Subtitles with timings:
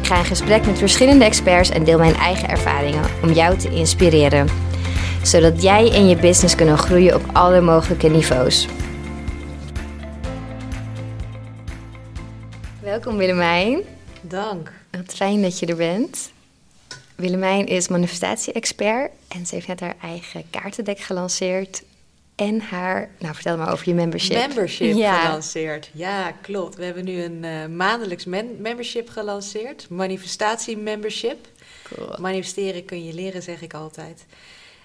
[0.00, 3.70] Ik ga in gesprek met verschillende experts en deel mijn eigen ervaringen om jou te
[3.70, 4.48] inspireren.
[5.22, 8.68] Zodat jij en je business kunnen groeien op alle mogelijke niveaus.
[12.80, 13.80] Welkom Willemijn.
[14.20, 14.72] Dank.
[14.90, 16.30] Wat fijn dat je er bent.
[17.14, 21.82] Willemijn is manifestatie-expert en ze heeft net haar eigen kaartendek gelanceerd.
[22.40, 24.36] En haar, nou vertel maar over je membership.
[24.36, 25.90] Membership gelanceerd.
[25.92, 26.76] Ja, klopt.
[26.76, 29.88] We hebben nu een uh, maandelijks membership gelanceerd.
[29.90, 31.48] Manifestatie-membership.
[31.82, 32.16] Cool.
[32.20, 34.26] Manifesteren kun je leren, zeg ik altijd.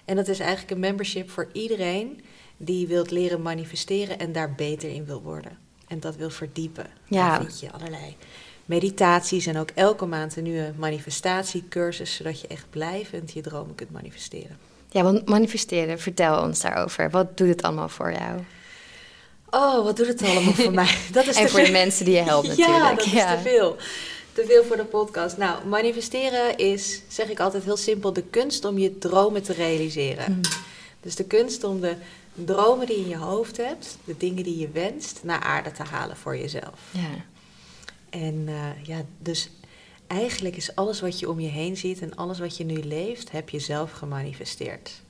[0.04, 2.24] En dat is eigenlijk een membership voor iedereen
[2.56, 5.58] die wilt leren manifesteren en daar beter in wil worden.
[5.88, 6.86] En dat wil verdiepen.
[7.04, 7.28] Ja.
[7.28, 8.16] Daar vind je allerlei
[8.64, 13.90] meditaties en ook elke maand een nieuwe manifestatiecursus, zodat je echt blijvend je dromen kunt
[13.90, 14.58] manifesteren.
[14.96, 17.10] Ja, want manifesteren, vertel ons daarover.
[17.10, 18.40] Wat doet het allemaal voor jou?
[19.50, 20.94] Oh, wat doet het allemaal voor mij?
[21.12, 23.00] Dat is en voor de mensen die je helpt natuurlijk.
[23.00, 23.76] Ja, dat is te veel.
[24.32, 25.36] Te veel voor de podcast.
[25.36, 30.24] Nou, manifesteren is, zeg ik altijd heel simpel, de kunst om je dromen te realiseren.
[30.24, 30.40] Hmm.
[31.00, 31.94] Dus de kunst om de
[32.34, 35.82] dromen die je in je hoofd hebt, de dingen die je wenst, naar aarde te
[35.82, 36.80] halen voor jezelf.
[36.90, 37.24] Ja.
[38.10, 39.50] En uh, ja, dus
[40.06, 43.30] eigenlijk is alles wat je om je heen ziet en alles wat je nu leeft,
[43.30, 45.00] heb je zelf gemanifesteerd.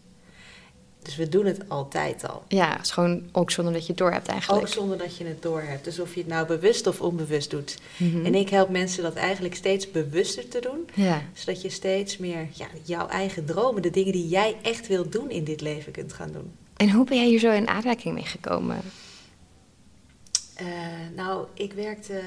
[1.07, 2.43] Dus we doen het altijd al.
[2.49, 4.63] Ja, is gewoon ook zonder dat je het door hebt eigenlijk.
[4.63, 5.85] Ook zonder dat je het door hebt.
[5.85, 7.79] Dus of je het nou bewust of onbewust doet.
[7.97, 8.25] Mhm.
[8.25, 10.89] En ik help mensen dat eigenlijk steeds bewuster te doen.
[10.95, 11.23] Ja.
[11.33, 15.31] Zodat je steeds meer ja, jouw eigen dromen, de dingen die jij echt wilt doen
[15.31, 16.53] in dit leven kunt gaan doen.
[16.77, 18.81] En hoe ben jij hier zo in aanraking mee gekomen?
[20.63, 20.67] Uh,
[21.17, 22.21] nou, ik werkte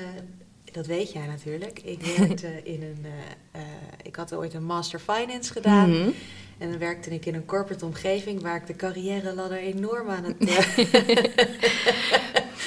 [0.72, 1.80] dat weet jij natuurlijk.
[1.80, 3.06] Ik werkte in een.
[3.06, 3.12] Uh,
[3.56, 3.68] uh,
[4.04, 5.90] ik had ooit een Master Finance gedaan.
[5.90, 6.10] Mhm.
[6.58, 10.24] En dan werkte ik in een corporate omgeving waar ik de carrière ladder enorm aan
[10.24, 10.36] het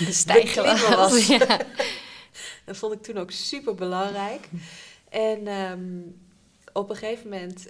[0.00, 0.62] uh, stijgen
[0.96, 1.26] was.
[1.26, 1.46] Ja.
[2.64, 4.48] dat vond ik toen ook super belangrijk.
[5.08, 6.16] En um,
[6.72, 7.66] op een gegeven moment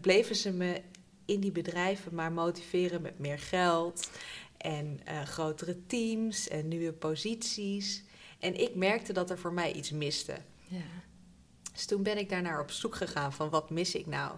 [0.00, 0.80] bleven ze me
[1.24, 4.10] in die bedrijven maar motiveren met meer geld
[4.56, 8.02] en grotere teams en nieuwe posities.
[8.38, 10.36] En ik merkte dat er voor mij iets miste.
[10.66, 10.80] Ja.
[11.72, 14.32] Dus toen ben ik daarnaar op zoek gegaan van wat mis ik nou?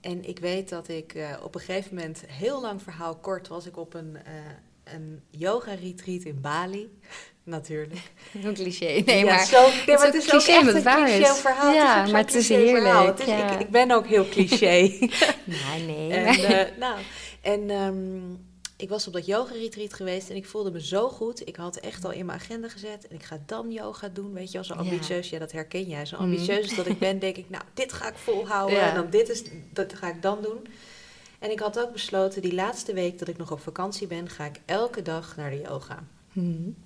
[0.00, 3.66] En ik weet dat ik uh, op een gegeven moment, heel lang verhaal kort, was
[3.66, 6.88] ik op een, uh, een yoga-retreat in Bali.
[7.42, 8.00] Natuurlijk.
[8.42, 9.02] Een cliché.
[9.04, 11.30] Nee, ja, maar, zo, nee, het maar het is is ook cliché, echt een cliché
[11.30, 11.38] is.
[11.38, 11.74] verhaal.
[11.74, 13.18] Ja, het is maar het is cliché heerlijk.
[13.18, 13.50] is, ja.
[13.50, 14.66] ik, ik ben ook heel cliché.
[15.44, 16.10] nee, nee.
[16.12, 17.00] en, uh, nou,
[17.40, 21.48] en um, ik was op dat yoga-retreat geweest en ik voelde me zo goed.
[21.48, 24.32] Ik had echt al in mijn agenda gezet en ik ga dan yoga doen.
[24.32, 25.28] Weet je, wel, zo ambitieus.
[25.28, 26.06] Ja, ja dat herken jij.
[26.06, 28.78] Zo ambitieus als dat ik ben, denk ik, nou, dit ga ik volhouden.
[28.78, 28.88] Ja.
[28.88, 29.42] En dan dit is,
[29.72, 30.66] dat ga ik dan doen.
[31.38, 34.44] En ik had ook besloten, die laatste week dat ik nog op vakantie ben, ga
[34.44, 36.04] ik elke dag naar de yoga.
[36.32, 36.76] Hmm.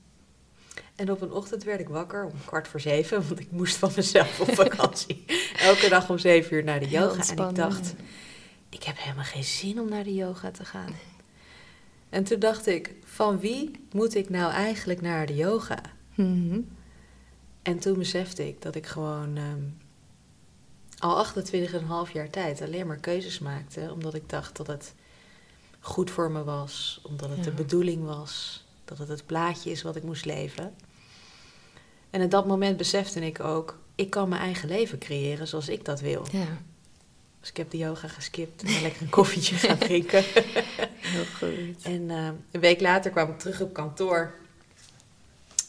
[0.97, 3.93] En op een ochtend werd ik wakker om kwart voor zeven, want ik moest van
[3.97, 5.25] mezelf op vakantie.
[5.71, 7.29] elke dag om zeven uur naar de yoga.
[7.29, 7.95] En ik dacht,
[8.69, 10.95] ik heb helemaal geen zin om naar de yoga te gaan.
[12.11, 15.81] En toen dacht ik, van wie moet ik nou eigenlijk naar de yoga?
[16.15, 16.69] Mm-hmm.
[17.63, 19.77] En toen besefte ik dat ik gewoon um,
[20.99, 21.27] al
[22.07, 23.93] 28,5 jaar tijd alleen maar keuzes maakte.
[23.93, 24.95] Omdat ik dacht dat het
[25.81, 27.01] goed voor me was.
[27.03, 27.45] Omdat het Ja.
[27.45, 28.65] de bedoeling was.
[28.85, 30.75] Dat het het plaatje is wat ik moest leven.
[32.11, 35.85] En op dat moment besefte ik ook, ik kan mijn eigen leven creëren zoals ik
[35.85, 36.27] dat wil.
[36.33, 36.47] Ja,
[37.41, 40.25] Dus ik heb de yoga geskipt en ben lekker een koffietje gaan drinken.
[40.99, 41.83] heel goed.
[41.83, 44.35] En uh, een week later kwam ik terug op kantoor.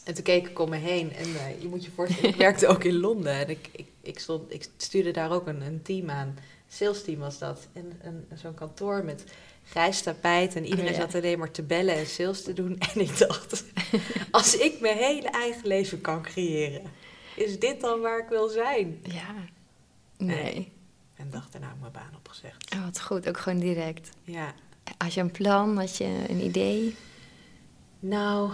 [0.04, 1.12] En toen keek ik om me heen.
[1.12, 3.32] En uh, je moet je voorstellen, ik werkte ook in Londen.
[3.32, 6.38] En ik, ik, ik, stond, ik stuurde daar ook een, een team aan.
[6.68, 7.68] Sales team was dat.
[7.72, 9.24] En een, zo'n kantoor met
[9.64, 10.54] grijs tapijt.
[10.54, 11.00] En iedereen Oh, ja.
[11.00, 12.78] zat alleen maar te bellen en sales te doen.
[12.94, 13.64] En ik dacht,
[14.30, 16.82] als ik mijn hele eigen leven kan creëren...
[17.36, 19.00] is dit dan waar ik wil zijn?
[19.02, 19.34] Ja,
[20.16, 20.72] nee.
[21.22, 22.74] En dacht daarna mijn baan opgezegd.
[22.74, 24.10] Oh, wat goed, ook gewoon direct.
[24.24, 24.54] Ja,
[24.98, 26.96] Had je een plan, had je een idee?
[28.00, 28.52] Nou,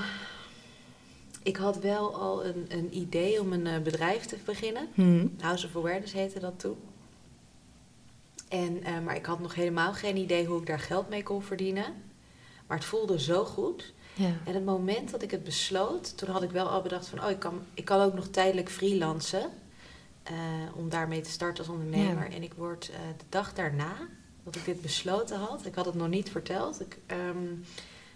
[1.43, 4.89] ik had wel al een, een idee om een uh, bedrijf te beginnen.
[4.95, 5.35] Hmm.
[5.41, 6.77] House of Awareness heette dat toen.
[8.49, 11.43] En, uh, maar ik had nog helemaal geen idee hoe ik daar geld mee kon
[11.43, 11.95] verdienen.
[12.67, 13.93] Maar het voelde zo goed.
[14.15, 14.33] Ja.
[14.45, 17.25] En het moment dat ik het besloot, toen had ik wel al bedacht van...
[17.25, 19.51] oh, ik kan, ik kan ook nog tijdelijk freelancen.
[20.29, 20.35] Eh,
[20.75, 22.33] om daarmee te starten als ondernemer.
[22.33, 23.97] En ik word eh, de dag daarna,
[24.45, 27.47] dat ik dit besloten had, ik had het nog niet verteld, ik, ehm,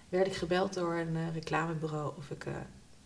[0.09, 2.47] werd ik gebeld door een eh, reclamebureau of ik...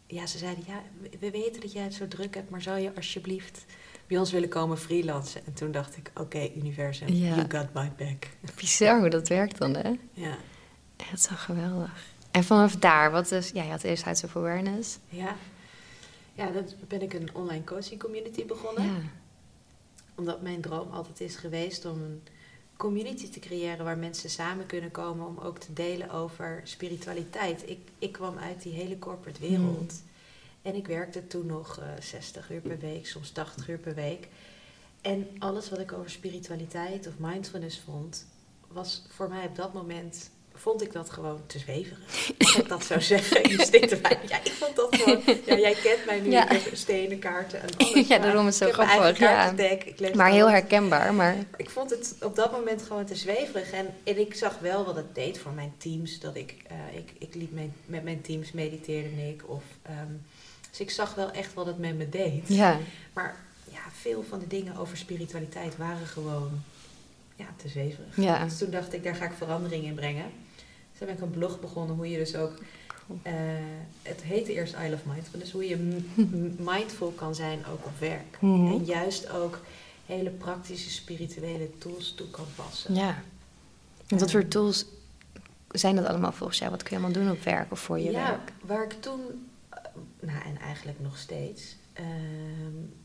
[0.06, 0.82] ja, ze zeiden, ja,
[1.20, 3.64] we weten dat jij het zo druk hebt, maar zou je alsjeblieft
[4.06, 5.47] bij ons willen komen freelancen?
[5.47, 8.29] En toen dacht ik, oké, universum, you got my back.
[8.56, 9.93] Bizar hoe dat werkt dan, hè?
[10.12, 10.37] Ja.
[10.97, 12.05] Het is wel geweldig.
[12.31, 14.99] En vanaf daar, wat is, ja, je had eerst House of Awareness.
[15.08, 15.37] Ja.
[16.36, 18.84] Ja, dan ben ik een online coaching community begonnen.
[18.84, 19.00] Ja.
[20.14, 22.22] Omdat mijn droom altijd is geweest om een
[22.76, 27.68] community te creëren waar mensen samen kunnen komen om ook te delen over spiritualiteit.
[27.70, 29.90] Ik, ik kwam uit die hele corporate wereld.
[29.90, 30.10] Hmm.
[30.62, 33.94] En ik werkte toen nog uh, eh, 60 uur per week, soms 80 uur per
[33.94, 34.28] week.
[35.00, 38.26] En alles wat ik over spiritualiteit of mindfulness vond,
[38.68, 41.99] was voor mij op dat moment vond ik dat gewoon te zweverig.
[42.38, 43.50] Als ik dat zou zeggen.
[43.50, 44.19] Je stikt erbij.
[44.29, 45.23] Ja, ik vond dat gewoon...
[45.47, 46.31] Ja, jij kent mij nu.
[46.31, 46.49] Ja.
[46.73, 48.08] stenen, kaarten en alles.
[48.08, 49.19] Ja, daarom is het zo grappig.
[49.19, 49.55] Ja.
[50.14, 51.14] maar heel herkenbaar.
[51.14, 51.37] Maar...
[51.56, 53.70] Ik vond het op dat moment gewoon te zweverig.
[53.70, 56.20] En, en ik zag wel wat het deed voor mijn teams.
[56.20, 56.55] Dat ik...
[56.70, 59.43] Uh, ik, ik liep mijn, met mijn teams mediteerde ik.
[59.47, 60.23] Of, um,
[60.70, 62.49] dus ik zag wel echt wat het met me deed.
[62.49, 62.79] Ja.
[63.12, 63.37] Maar
[63.73, 66.62] ja, veel van de dingen over spiritualiteit waren gewoon
[67.37, 68.17] ja, te zweverig.
[68.17, 68.44] Ja.
[68.44, 70.31] Dus toen dacht ik, daar ga ik verandering in brengen.
[70.98, 72.52] Dus heb ik een blog begonnen hoe je dus ook...
[73.22, 73.32] Uh,
[74.02, 75.52] het heette eerst I Love Mindfulness.
[75.52, 76.02] Hoe je
[76.72, 78.38] mindful kan zijn ook op werk.
[78.40, 78.72] Mhm.
[78.72, 79.60] En juist ook
[80.06, 82.94] hele praktische spirituele tools toe kan passen.
[82.94, 83.22] Ja.
[84.06, 84.84] En wat voor tools
[85.69, 86.70] zijn dat allemaal volgens jou?
[86.70, 88.52] Wat kun je allemaal doen op werk of voor je ja, werk?
[88.64, 89.20] waar ik toen...
[89.69, 89.78] Eh,
[90.20, 91.76] nou, en eigenlijk nog steeds...
[92.00, 92.04] Uh,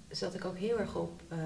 [0.09, 1.21] zat ik ook heel erg op...
[1.33, 1.37] Uh,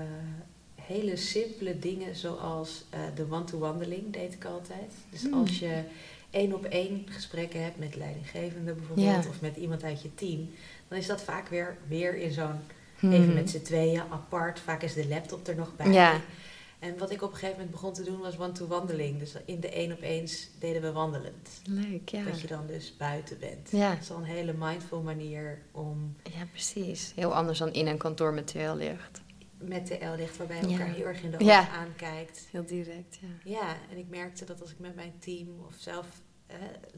[0.75, 4.91] hele simpele dingen zoals de one-to-wandeling deed ik altijd.
[5.09, 5.33] Dus hmm.
[5.33, 5.83] als je
[6.35, 10.49] één op één gesprekken hebt met leidinggevende bijvoorbeeld, of met iemand uit je team,
[10.87, 12.59] dan is dat vaak weer, weer in zo'n,
[12.99, 13.11] hmm.
[13.11, 14.59] even met z'n tweeën apart.
[14.59, 15.91] Vaak is de laptop er nog bij.
[15.91, 16.21] Ja.
[16.79, 19.19] En wat ik op een gegeven moment begon te doen was one-to-wandeling.
[19.19, 21.61] Dus in de één op eens deden we wandelend.
[21.63, 22.23] Leuk, ja.
[22.23, 23.69] Dat je dan dus buiten bent.
[23.71, 23.89] Ja.
[23.89, 26.15] Dat is al een hele mindful manier om...
[26.23, 27.11] Ja, precies.
[27.15, 29.21] Heel anders dan in een kantoor met TL-licht.
[29.57, 32.47] Met TL-licht, waarbij je elkaar heel erg in de ogen aankijkt.
[32.51, 33.27] Heel direct, ja.
[33.51, 36.21] Ja, en ik merkte dat als ik met mijn team of zelf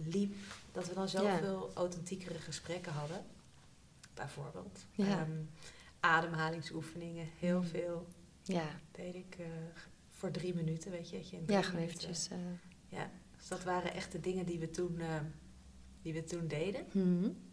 [0.05, 0.35] liep,
[0.71, 3.25] dat we dan zoveel authentiekere gesprekken hadden.
[4.13, 4.85] Bijvoorbeeld.
[4.97, 5.31] Ehm,
[5.99, 7.67] ademhalingsoefeningen, heel mm.
[7.67, 8.07] veel.
[8.43, 8.65] Ja.
[8.91, 9.45] Deed ik uh,
[10.09, 11.17] voor drie minuten, weet je.
[11.17, 12.29] je ja, gewoon eventjes.
[12.31, 12.37] Uh...
[12.87, 15.15] Ja, dus dat waren echt de dingen die we toen, uh,
[16.01, 16.85] die we toen deden.
[16.91, 17.45] Mm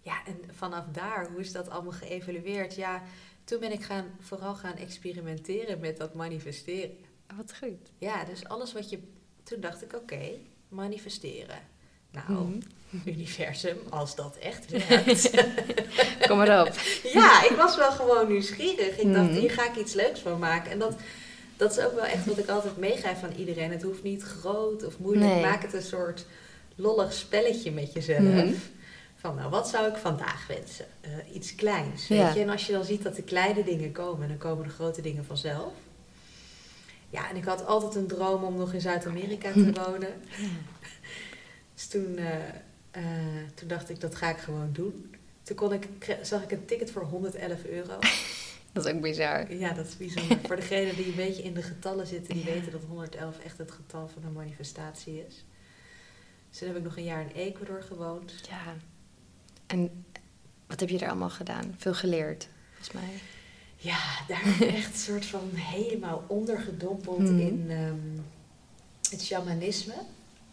[0.00, 2.74] Ja, en vanaf daar, hoe is dat allemaal geëvalueerd?
[2.74, 3.02] Ja,
[3.44, 6.96] toen ben ik gaan, vooral gaan experimenteren met dat manifesteren.
[7.36, 7.90] Wat goed.
[7.98, 8.98] Ja, dus alles wat je
[9.42, 10.30] toen dacht ik, oké,
[10.68, 11.58] manifesteren.
[12.10, 12.60] Nou,
[12.90, 13.08] mhm.
[13.08, 15.30] universum, als dat echt werkt.
[16.28, 16.74] Kom maar op.
[17.02, 18.98] ja, ik was wel gewoon nieuwsgierig.
[18.98, 19.38] Ik dacht, mhm.
[19.38, 20.70] hier ga ik iets leuks van maken.
[20.70, 20.96] En dat,
[21.56, 23.70] dat is ook wel echt wat ik altijd meegeef van iedereen.
[23.70, 25.40] Het hoeft niet groot of moeilijk.
[25.40, 26.26] Maak het een soort
[26.74, 28.20] lollig spelletje met jezelf.
[28.20, 28.52] Mhm.
[29.20, 30.86] Van nou, wat zou ik vandaag wensen?
[31.06, 32.08] Uh, iets kleins.
[32.08, 32.40] Weet je?
[32.40, 35.24] En als je dan ziet dat de kleine dingen komen, dan komen de grote dingen
[35.24, 35.72] vanzelf.
[37.10, 40.12] Ja, en ik had altijd een droom om nog in Zuid-Amerika te wonen.
[41.74, 42.34] dus toen, uh,
[42.96, 43.02] uh,
[43.54, 45.14] toen dacht ik, dat ga ik gewoon doen.
[45.42, 45.88] Toen kon ik,
[46.22, 47.98] zag ik een ticket voor 111 euro.
[48.72, 49.54] Dat is ook bizar.
[49.54, 50.38] Ja, dat is bijzonder.
[50.46, 53.70] voor degenen die een beetje in de getallen zitten, die weten dat 111 echt het
[53.70, 55.44] getal van een manifestatie is.
[56.48, 58.34] Dus toen heb ik nog een jaar in Ecuador gewoond.
[58.48, 58.74] Ja.
[59.70, 60.04] En
[60.66, 61.74] wat heb je er allemaal gedaan?
[61.76, 63.20] Veel geleerd, volgens mij.
[63.76, 63.98] Ja,
[64.28, 64.42] daar
[64.76, 67.38] echt een soort van helemaal ondergedompeld hmm.
[67.38, 68.24] in um,
[69.10, 69.94] het shamanisme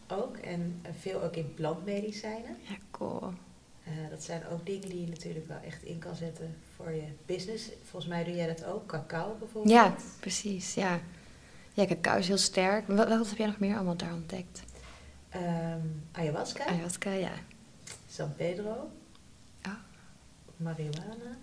[0.08, 0.38] ook.
[0.38, 2.58] En veel ook in plantmedicijnen.
[2.62, 3.34] Ja, cool.
[3.88, 7.08] Uh, dat zijn ook dingen die je natuurlijk wel echt in kan zetten voor je
[7.26, 7.70] business.
[7.84, 9.74] Volgens mij doe jij dat ook, cacao bijvoorbeeld.
[9.74, 11.00] Ja, precies, ja.
[11.74, 12.88] Ja, cacao is heel sterk.
[12.88, 14.62] Wat, wat heb jij nog meer allemaal daar ontdekt?
[15.36, 16.66] Um, ayahuasca.
[16.66, 17.32] Ayahuasca, ja.
[18.10, 18.90] San Pedro.
[20.58, 21.38] Marihuana.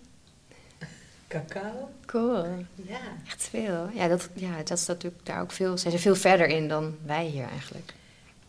[1.27, 1.89] Cacao.
[2.05, 2.45] Cool.
[2.75, 2.99] Ja.
[3.25, 3.89] Echt veel.
[3.93, 5.77] Ja, dat, ja, dat is natuurlijk daar ook veel.
[5.77, 7.93] Zijn ze veel verder in dan wij hier eigenlijk.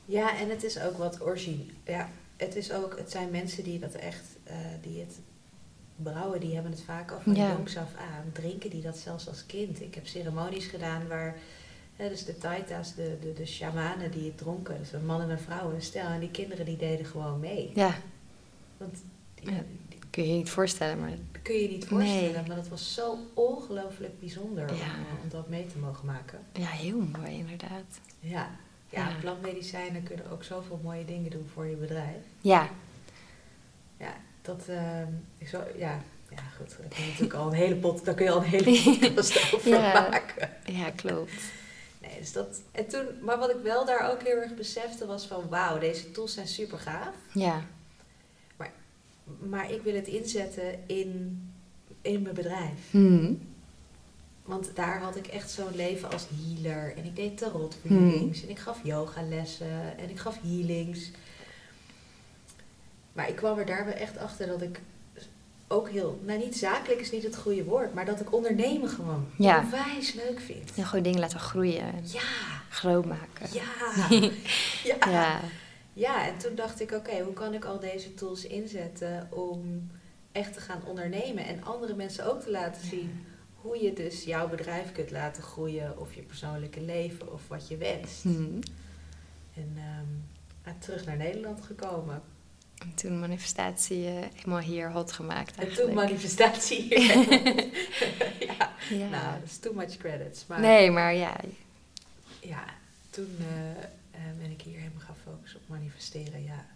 [0.04, 1.64] Ja, en het is ook wat origine.
[1.85, 2.99] Ja, het is ook.
[2.99, 5.18] Het zijn mensen die dat echt, uh, die het
[5.96, 7.52] brouwen, die hebben het vaak al van ja.
[7.52, 8.32] jongs af aan.
[8.32, 9.80] Drinken die dat zelfs als kind.
[9.80, 11.37] Ik heb ceremonies gedaan waar.
[11.96, 14.78] Hè, dus de taita's, de, de, de shamanen die het dronken.
[14.78, 16.06] Dus een man en een vrouw, een stel.
[16.06, 17.70] En die kinderen die deden gewoon mee.
[17.75, 17.94] Ja.
[18.76, 18.99] Want
[19.35, 19.62] die, ja
[20.16, 21.00] kun je je niet voorstellen.
[21.00, 21.11] Maar...
[21.11, 25.28] Dat kun je je niet voorstellen, maar dat was zo ongelooflijk bijzonder om, eh, om,
[25.28, 26.38] dat mee te mogen maken.
[26.52, 28.00] Ja, heel mooi inderdaad.
[28.20, 28.50] Ja.
[28.88, 32.16] Ja, plantmedicijnen kunnen ook zoveel mooie dingen doen voor je bedrijf.
[32.40, 32.68] Ja.
[33.96, 35.02] Ja, dat uh,
[35.46, 36.68] zo, ja, Ja, goed.
[36.68, 39.54] Daar kun je natuurlijk al een hele pot, daar kun je al een hele podcast
[39.54, 39.92] over Ja.
[39.92, 40.50] maken.
[40.64, 41.42] Ja, klopt.
[42.00, 45.26] Nee, dus dat, en toen, maar wat ik wel daar ook heel erg besefte was
[45.26, 47.14] van wauw, deze tools zijn super gaaf.
[47.32, 47.64] Ja.
[49.49, 51.40] Maar ik wil het inzetten in,
[52.02, 52.90] in mijn bedrijf.
[52.90, 53.38] Hmm.
[54.45, 56.97] Want daar had ik echt zo'n leven als healer.
[56.97, 58.11] En ik deed tarot Hmm.
[58.11, 58.42] readings.
[58.42, 59.99] En ik gaf yogalessen.
[59.99, 61.11] En ik gaf healings.
[63.12, 64.80] Maar ik kwam er daarbij echt achter dat ik
[65.68, 66.21] ook heel...
[66.25, 67.95] Nou, niet zakelijk is niet het goede woord.
[67.95, 69.61] Maar dat ik ondernemen gewoon Ja.
[69.61, 70.71] onwijs leuk vind.
[70.75, 72.21] Ja, gewoon dingen laten groeien en Ja,
[72.71, 73.49] groot maken.
[73.61, 73.62] ja,
[74.85, 75.11] ja.
[75.11, 75.40] Ja.
[75.96, 79.90] Ja, en toen dacht ik, oké, hoe kan ik al deze tools inzetten om
[80.32, 84.48] echt te gaan ondernemen en andere mensen ook te laten zien hoe je dus jouw
[84.48, 88.22] bedrijf kunt laten groeien of je persoonlijke leven of wat je wenst.
[88.22, 88.58] Hmm.
[89.54, 89.76] En
[90.64, 92.22] ehm, terug naar Nederland gekomen.
[92.78, 95.86] En toen manifestatie eh, helemaal hier hot gemaakt En eigenlijk.
[95.86, 97.16] toen manifestatie hier.
[98.48, 99.08] ja, Ja.
[99.08, 100.46] nou, dat is too much credits.
[100.46, 101.36] Maar nee, maar ja.
[102.40, 102.64] ja,
[103.10, 103.84] toen eh,
[104.16, 106.66] eh, ben ik hier helemaal gaan focussen op manifesteren, ja.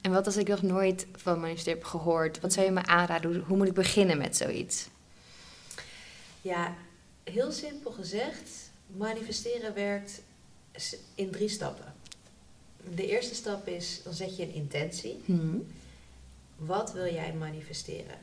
[0.00, 2.40] En wat als ik nog nooit van manifesteren heb gehoord?
[2.40, 3.32] Wat zou je me aanraden?
[3.32, 4.88] Hoe, hoe moet ik beginnen met zoiets?
[6.42, 6.76] Ja,
[7.24, 10.22] heel simpel gezegd, manifesteren werkt
[11.14, 11.94] in drie stappen.
[12.94, 15.20] De eerste stap is, dan zet je een intentie.
[15.24, 15.66] Hmm.
[16.56, 18.18] Wat wil jij manifesteren?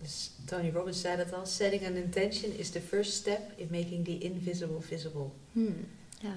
[0.00, 4.04] Dus Tony Robbins zei dat al, setting an intention is the first step in making
[4.04, 5.30] the invisible visible.
[5.52, 5.86] Hmm.
[6.20, 6.34] Ja.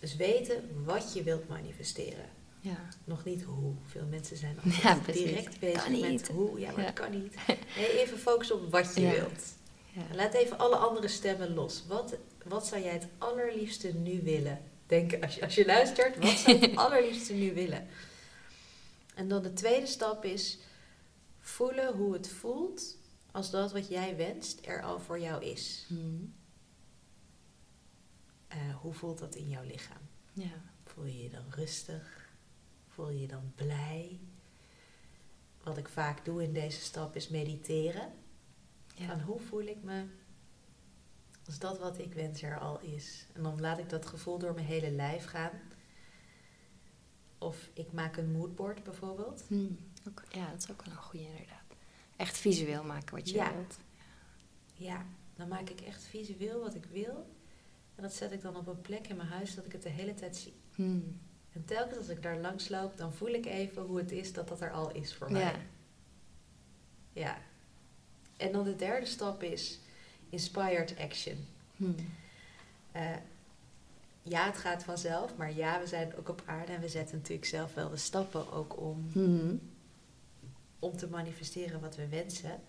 [0.00, 2.24] Dus weten wat je wilt manifesteren.
[2.60, 2.88] Ja.
[3.04, 3.72] Nog niet hoe.
[3.86, 6.28] Veel mensen zijn Ja, direct bezig Kan met niet.
[6.28, 6.60] hoe.
[6.60, 6.84] Ja, maar Ja.
[6.86, 7.34] dat kan niet.
[7.76, 9.10] Nee, even focussen op wat je Ja.
[9.10, 9.42] wilt.
[9.92, 10.02] Ja.
[10.14, 11.84] Laat even alle andere stemmen los.
[11.86, 14.60] Wat, wat zou jij het allerliefste nu willen?
[14.86, 17.86] Denk, als, je, als je luistert, wat zou je het allerliefste nu willen?
[19.14, 20.58] En dan de tweede stap is
[21.40, 22.96] voelen hoe het voelt
[23.30, 25.84] als dat wat jij wenst er al voor jou is.
[25.88, 26.34] Hmm.
[28.52, 30.00] Eh, hoe voelt dat in jouw lichaam?
[30.32, 30.50] Ja.
[30.84, 32.30] Voel je je dan rustig?
[32.88, 34.20] Voel je je dan blij?
[35.62, 38.12] Wat ik vaak doe in deze stap is mediteren.
[38.94, 39.20] Van Ja.
[39.20, 40.04] hoe voel ik me
[41.46, 43.26] als dat wat ik wens er al is.
[43.32, 45.60] En dan laat ik dat gevoel door mijn hele lijf gaan.
[47.38, 49.44] Of ik maak een moodboard bijvoorbeeld.
[49.48, 49.78] Hmm.
[50.08, 51.60] Ook- ja, dat is ook wel een goede inderdaad.
[52.16, 53.54] Echt visueel maken wat je Ja.
[53.54, 53.78] wilt.
[54.74, 57.30] Ja, dan maak ik echt visueel wat ik wil.
[57.94, 59.88] En dat zet ik dan op een plek in mijn huis dat ik het de
[59.88, 60.54] hele tijd zie.
[60.74, 61.20] Hmm.
[61.52, 64.48] En telkens als ik daar langs loop, dan voel ik even hoe het is dat
[64.48, 65.40] dat er al is voor mij.
[65.40, 65.54] Ja.
[67.12, 67.38] Ja.
[68.36, 69.80] En dan de derde stap is
[70.28, 71.46] inspired action.
[71.76, 71.94] Hmm.
[72.92, 73.16] Eh,
[74.22, 77.48] ja, het gaat vanzelf, maar ja, we zijn ook op aarde en we zetten natuurlijk
[77.48, 79.60] zelf wel de stappen ook om, Hmm.
[80.78, 82.60] om te manifesteren wat we wensen.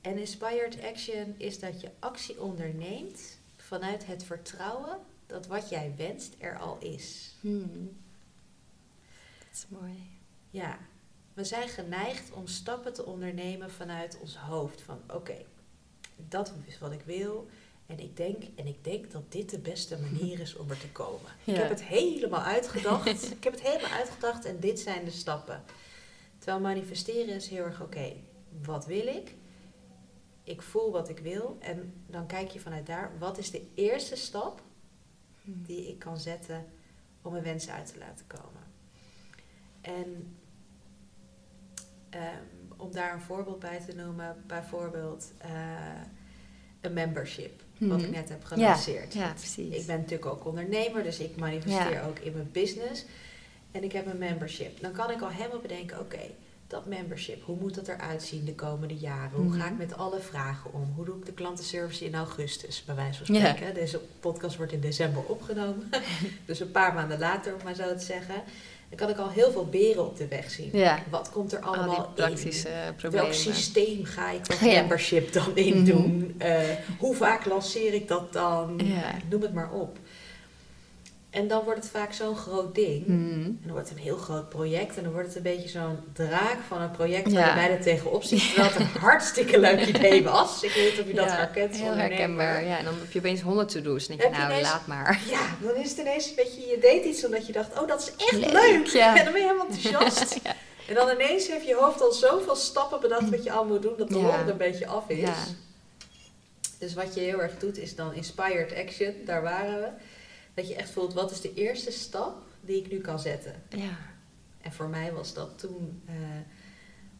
[0.00, 3.37] En inspired action is dat je actie onderneemt
[3.68, 7.34] vanuit het vertrouwen dat wat jij wenst er al is.
[7.40, 7.96] Hmm.
[9.38, 10.10] Dat is mooi.
[10.50, 10.78] Ja,
[11.34, 14.80] we zijn geneigd om stappen te ondernemen vanuit ons hoofd.
[14.80, 15.44] Van oké,
[16.16, 17.48] dat is wat ik wil.
[17.86, 20.90] En ik denk, en ik denk dat dit de beste manier is om er te
[20.90, 21.30] komen.
[21.44, 23.30] Ik heb het helemaal uitgedacht.
[23.36, 25.64] ik heb het helemaal uitgedacht en dit zijn de stappen.
[26.38, 28.12] Terwijl manifesteren is heel erg oké.
[28.62, 29.34] wat wil ik?
[30.48, 31.56] Ik voel wat ik wil.
[31.60, 34.62] En dan kijk je vanuit daar, wat is de eerste stap
[35.42, 35.62] Hmm.
[35.66, 36.64] die ik kan zetten
[37.22, 38.62] om mijn wensen uit te laten komen.
[39.80, 40.36] En
[42.10, 42.42] ehm,
[42.76, 45.50] om daar een voorbeeld bij te noemen, bijvoorbeeld eh,
[46.80, 48.14] een membership, wat ik Mhm.
[48.14, 49.12] net heb gelanceerd.
[49.14, 49.74] Ja, precies.
[49.80, 53.04] Ik ben natuurlijk ook ondernemer, dus ik manifesteer ook in mijn business.
[53.70, 54.80] En ik heb een membership.
[54.80, 56.20] Dan kan ik al helemaal bedenken, oké,
[56.68, 59.30] dat membership, hoe moet dat eruit zien de komende jaren?
[59.38, 59.78] Hoe ga ik Mhm.
[59.78, 60.92] met alle vragen om?
[60.96, 63.74] Hoe doe ik de klantenservice in augustus, bij wijze van spreken?
[63.74, 65.90] Deze podcast wordt in december opgenomen,
[66.46, 68.34] dus een paar maanden later, om maar zo te zeggen.
[68.88, 70.70] Dan kan ik al heel veel beren op de weg zien.
[71.10, 72.94] Wat komt er al allemaal praktische in?
[72.94, 73.26] problemen.
[73.26, 75.84] Welk systeem ga ik dat membership dan in Mhm.
[75.84, 76.34] doen?
[76.38, 76.60] Eh,
[76.98, 78.80] hoe vaak lanceer ik dat dan?
[79.30, 79.98] Noem het maar op.
[81.30, 83.04] En dan wordt het vaak zo'n groot ding.
[83.06, 83.42] Hmm.
[83.44, 84.96] En dan wordt het een heel groot project.
[84.96, 87.48] En dan wordt het een beetje zo'n draak van een project waar Ja.
[87.48, 88.40] je bijna tegenop zit.
[88.46, 90.62] Terwijl het een hartstikke leuk idee was.
[90.62, 91.76] Ik weet niet of je dat Ja, herkent.
[91.76, 92.64] Heel herkenbaar.
[92.64, 94.06] Ja, en dan heb je opeens honderd to-do's.
[94.06, 95.20] Denk je, Heb nou, ineens- laat maar.
[95.30, 98.00] Ja, dan is het ineens een beetje, je deed iets omdat je dacht, oh dat
[98.00, 98.52] is echt leuk.
[98.52, 99.16] Leuk, ja.
[99.18, 100.38] En dan ben je helemaal enthousiast.
[100.44, 100.54] Ja.
[100.88, 103.94] En dan ineens heeft je hoofd al zoveel stappen bedacht wat je al moet doen,
[103.98, 104.38] dat de Ja.
[104.42, 105.18] er een beetje af is.
[105.18, 105.34] Ja.
[106.78, 109.88] Dus wat je heel erg doet is dan inspired action, daar waren we.
[110.58, 113.54] Dat je echt voelt, wat is de eerste stap die ik nu kan zetten?
[113.68, 113.98] Ja.
[114.60, 116.14] En voor mij was dat toen eh,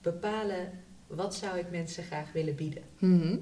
[0.02, 0.72] bepalen
[1.06, 2.82] wat zou ik mensen graag willen bieden.
[2.98, 3.36] Mhm.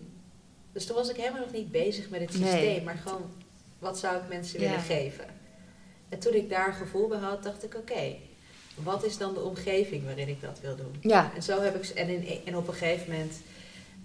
[0.73, 2.51] Dus toen was ik helemaal nog niet bezig met het Nee.
[2.51, 3.31] systeem, maar gewoon
[3.79, 4.67] wat zou ik mensen Ja.
[4.69, 5.25] willen geven.
[6.09, 8.17] En toen ik daar gevoel bij had, dacht ik oké,
[8.75, 10.97] wat is dan de omgeving waarin ik dat wil doen?
[11.01, 11.33] Ja.
[11.35, 13.41] En zo heb ik, en, in, en op een gegeven moment,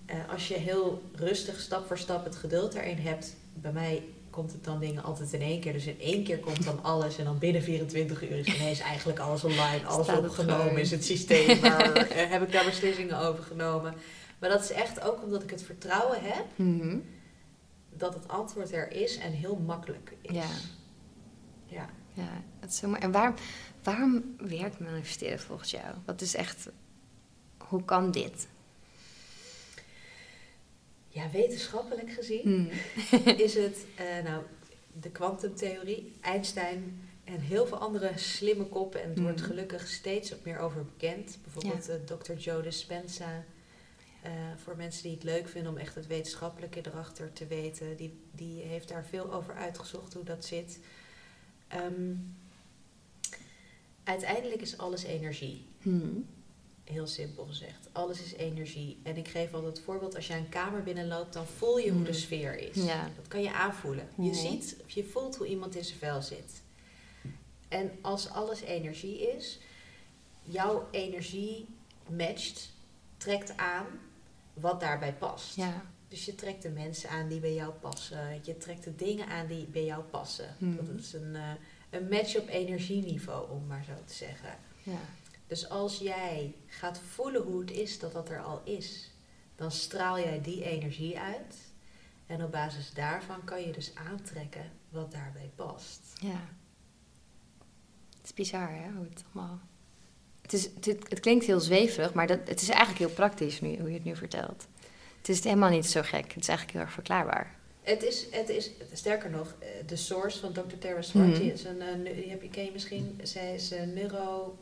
[0.06, 4.52] eh, als je heel rustig stap voor stap het geduld daarin hebt, bij mij komt
[4.52, 5.74] het dan dingen altijd in één keer.
[5.74, 9.20] Dus in één keer komt dan alles en dan binnen 24 uur is ineens eigenlijk
[9.20, 13.44] alles online, alles Staat opgenomen is het systeem, maar eh, heb ik daar beslissingen over
[13.44, 13.94] genomen.
[14.40, 16.98] Maar dat is echt ook omdat ik het vertrouwen heb Mhm.
[17.98, 20.36] dat het antwoord er is en heel makkelijk is.
[20.36, 20.48] Ja.
[21.66, 21.90] Ja.
[22.14, 23.00] Ja, dat is zo mooi.
[23.00, 23.34] En waarom,
[23.84, 25.96] waarom werkt manifesteren volgens jou?
[26.06, 26.70] Wat is echt...
[27.58, 28.48] Hoe kan dit?
[31.13, 33.30] Ja, wetenschappelijk gezien Mhm.
[33.46, 34.44] is het eh, nou,
[35.01, 39.03] de kwantumtheorie, Einstein en heel veel andere slimme koppen.
[39.03, 39.48] En het wordt Mhm.
[39.50, 41.38] gelukkig steeds meer over bekend.
[41.44, 42.34] Bijvoorbeeld eh, Dr.
[42.34, 43.44] Joe Dispenza.
[44.22, 44.32] Eh,
[44.63, 47.96] voor mensen die het leuk vinden om echt het wetenschappelijke erachter te weten.
[47.98, 50.80] Die, die heeft daar veel over uitgezocht hoe dat zit.
[51.68, 52.13] Ehm,
[54.03, 55.65] uiteindelijk is alles energie.
[55.82, 56.08] Mhm.
[56.84, 57.90] Heel simpel gezegd.
[57.92, 59.00] Alles is energie.
[59.04, 62.04] En ik geef altijd het voorbeeld, als jij een kamer binnenloopt, dan voel je hoe
[62.04, 62.16] de Mm.
[62.16, 62.76] sfeer is.
[62.84, 63.10] Ja.
[63.16, 64.08] Dat kan je aanvoelen.
[64.16, 64.34] Je Mhm.
[64.34, 66.62] ziet of je voelt hoe iemand in zijn vel zit.
[67.68, 69.60] En als alles energie is,
[70.44, 71.66] jouw energie
[72.08, 72.72] matcht,
[73.18, 73.86] trekt aan
[74.54, 75.56] wat daarbij past.
[75.56, 75.86] Ja.
[76.08, 78.40] Dus je trekt de mensen aan die bij jou passen.
[78.44, 80.56] Je trekt de dingen aan die bij jou passen.
[80.58, 80.76] Mhm.
[80.76, 81.50] Dat is een, eh,
[81.90, 84.58] een match op energieniveau, om maar zo te zeggen.
[84.84, 85.00] Ja.
[85.51, 89.12] Dus als jij gaat voelen hoe het is dat dat er al is,
[89.55, 91.55] dan straal jij die energie uit.
[92.25, 96.00] En op basis daarvan kan je dus aantrekken wat daarbij past.
[96.22, 96.48] Ja.
[98.17, 98.91] Het is bizar, hè?
[98.96, 99.60] Hoe het allemaal...
[100.41, 103.77] Het, is, het, het klinkt heel zweverig, maar dat, het is eigenlijk heel praktisch nu,
[103.79, 104.67] hoe je het nu vertelt.
[105.17, 106.33] Het is helemaal niet zo gek.
[106.33, 107.55] Het is eigenlijk heel erg verklaarbaar.
[107.81, 110.77] Het is, het is sterker nog, eh, de source van Dr.
[110.79, 111.40] Tara Swart, Mhm.
[111.40, 114.57] die is een, eh, nu- die heb je, ken je misschien, zij is een neuro,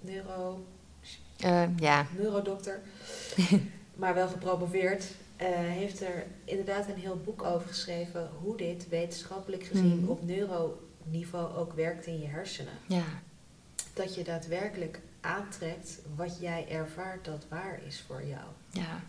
[0.00, 0.64] neuro,
[1.36, 2.06] Eh, ja.
[2.18, 2.80] neurodokter,
[4.00, 5.04] maar wel gepromoveerd.
[5.36, 10.08] eh, heeft er inderdaad een heel boek over geschreven hoe dit wetenschappelijk gezien Mhm.
[10.10, 12.72] op neuroniveau ook werkt in je hersenen.
[12.86, 13.02] Ja.
[13.94, 18.44] Dat je daadwerkelijk aantrekt wat jij ervaart dat waar is voor jou.
[18.70, 19.00] Ja.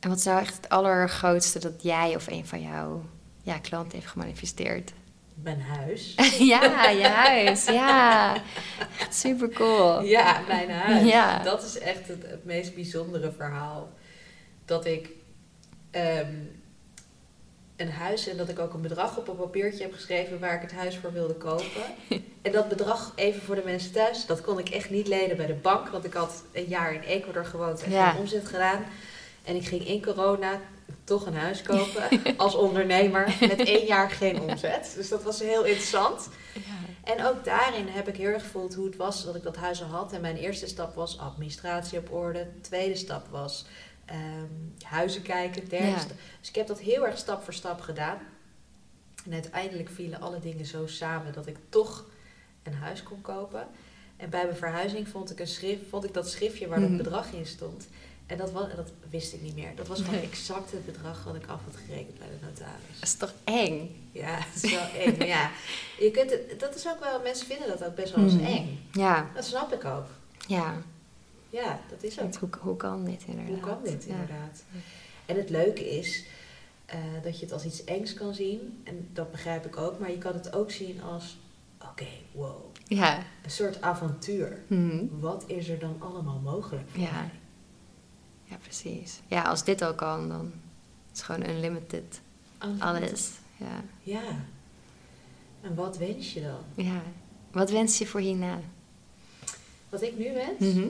[0.00, 3.04] En wat is nou echt het allergrootste dat jij of een van jouw
[3.42, 4.92] ja, klanten heeft gemanifesteerd?
[5.42, 6.14] Mijn huis.
[6.38, 7.64] ja, je huis.
[7.64, 8.34] Ja.
[8.98, 10.02] Echt super cool.
[10.02, 11.04] Ja, mijn huis.
[11.08, 11.38] Ja.
[11.42, 13.88] Dat is echt het, het meest bijzondere verhaal.
[14.64, 15.08] Dat ik
[15.90, 16.32] ehm,
[17.76, 20.60] een huis en dat ik ook een bedrag op een papiertje heb geschreven waar ik
[20.62, 21.82] het huis voor wilde kopen.
[22.42, 25.46] en dat bedrag, even voor de mensen thuis, dat kon ik echt niet lenen bij
[25.46, 25.88] de bank.
[25.88, 28.10] Want ik had een jaar in Ecuador gewoond en Ja.
[28.10, 28.84] geen omzet gedaan.
[29.44, 30.60] En ik ging in corona
[31.04, 34.92] toch een huis kopen als ondernemer met één jaar geen omzet.
[34.96, 36.28] Dus dat was heel interessant.
[37.04, 39.82] En ook daarin heb ik heel erg gevoeld hoe het was dat ik dat huis
[39.82, 40.12] al had.
[40.12, 42.48] En mijn eerste stap was administratie op orde.
[42.60, 43.66] Tweede stap was
[44.04, 44.18] ehm,
[44.84, 45.68] huizen kijken.
[45.68, 46.04] Derde Ja.
[46.40, 48.18] Dus ik heb dat heel erg stap voor stap gedaan.
[49.24, 52.04] En uiteindelijk vielen alle dingen zo samen dat ik toch
[52.62, 53.66] een huis kon kopen.
[54.16, 56.96] En bij mijn verhuizing vond ik, een schrift, vond ik dat schriftje waar dat Mhm.
[56.98, 57.88] bedrag in stond.
[58.26, 59.74] En dat, was, dat wist ik niet meer.
[59.76, 62.94] Dat was gewoon exact het bedrag wat ik af had gerekend bij de notaris.
[63.00, 64.08] Dat is toch eng?
[64.12, 65.16] Ja, het is wel eng.
[65.18, 65.50] Maar ja,
[65.98, 68.44] je kunt het, dat is ook wel, mensen vinden dat ook best wel eens Mhm.
[68.44, 68.88] eng.
[68.92, 69.30] Ja.
[69.34, 70.06] Dat snap ik ook.
[70.46, 70.82] Ja.
[71.50, 72.34] Ja, dat is ook.
[72.34, 73.52] Hoe, hoe kan dit inderdaad?
[73.54, 74.10] Hoe kan dit Ja.
[74.10, 74.62] inderdaad?
[75.26, 76.24] En het leuke is
[76.86, 78.80] eh, dat je het als iets engs kan zien.
[78.84, 79.98] En dat begrijp ik ook.
[79.98, 81.36] Maar je kan het ook zien als,
[81.90, 82.64] oké, wow.
[82.86, 83.18] Ja.
[83.44, 84.58] Een soort avontuur.
[84.66, 85.04] Mhm.
[85.20, 87.30] Wat is er dan allemaal mogelijk voor Ja.
[88.48, 89.20] Ja, precies.
[89.26, 90.52] Ja, als dit al kan, dan
[91.12, 92.20] is het gewoon unlimited.
[92.78, 93.30] Alles.
[93.56, 93.82] Ja.
[94.02, 94.44] Ja.
[95.62, 96.84] En wat wens je dan?
[96.86, 97.02] Ja.
[97.50, 98.60] Wat wens je voor hierna?
[99.88, 100.74] Wat ik nu wens?
[100.74, 100.88] Mhm.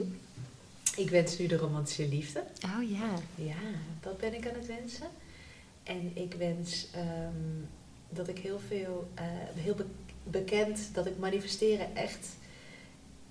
[0.95, 2.43] Ik wens nu de romantische liefde.
[2.63, 3.13] Oh ja.
[3.35, 3.55] Ja,
[4.01, 5.07] dat ben ik aan het wensen.
[5.83, 7.63] En ik wens ehm,
[8.09, 9.23] dat ik heel veel, eh,
[9.55, 9.85] heel be-
[10.23, 12.27] bekend, dat ik manifesteren echt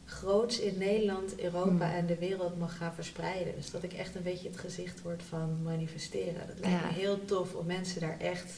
[0.07, 1.97] groots in Nederland, Europa Hmm.
[1.97, 3.55] en de wereld mag gaan verspreiden.
[3.57, 6.47] Dus dat ik echt een beetje het gezicht word van manifesteren.
[6.47, 6.87] Dat lijkt Ja.
[6.87, 8.53] me heel tof om mensen daar echt,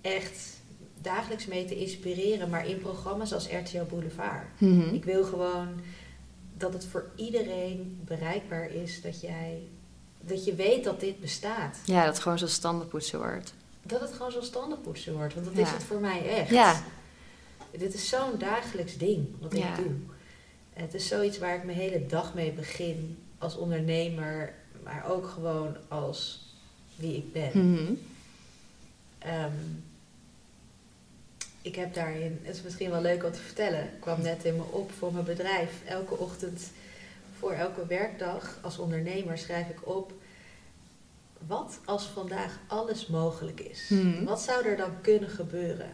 [0.00, 0.60] echt
[1.00, 2.48] dagelijks mee te inspireren.
[2.50, 4.46] Maar in programma's als RTL Boulevard.
[4.60, 4.94] Mhm.
[4.94, 5.68] Ik wil gewoon
[6.56, 9.62] dat het voor iedereen bereikbaar is dat jij
[10.20, 11.78] dat je weet dat dit bestaat.
[11.84, 13.54] Ja, dat het gewoon zo standaardpoetsen wordt.
[13.82, 15.34] Dat het gewoon zo'n standaardpoetsen wordt.
[15.34, 15.62] Want dat Ja.
[15.62, 16.50] is het voor mij echt.
[16.50, 16.82] Ja.
[17.78, 19.68] Dit is zo'n dagelijks ding wat Ja.
[19.78, 19.92] ik doe.
[20.74, 25.76] Het is zoiets waar ik mijn hele dag mee begin als ondernemer, maar ook gewoon
[25.88, 26.48] als
[26.96, 27.72] wie ik ben.
[27.72, 27.92] Mhm.
[29.18, 29.52] Ehm,
[31.62, 34.56] ik heb daarin, het is misschien wel leuk om te vertellen, ik kwam net in
[34.56, 35.70] me op voor mijn bedrijf.
[35.84, 36.70] Elke ochtend
[37.38, 40.12] voor elke werkdag als ondernemer schrijf ik op.
[41.46, 43.88] Wat als vandaag alles mogelijk is?
[43.88, 44.24] Mhm.
[44.24, 45.90] Wat zou er dan kunnen gebeuren?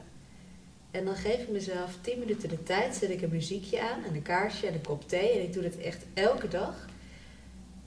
[0.91, 4.15] En dan geef ik mezelf 10 minuten de tijd, zet ik een muziekje aan en
[4.15, 5.31] een kaarsje en een kop thee.
[5.33, 6.75] En ik doe dit echt elke dag.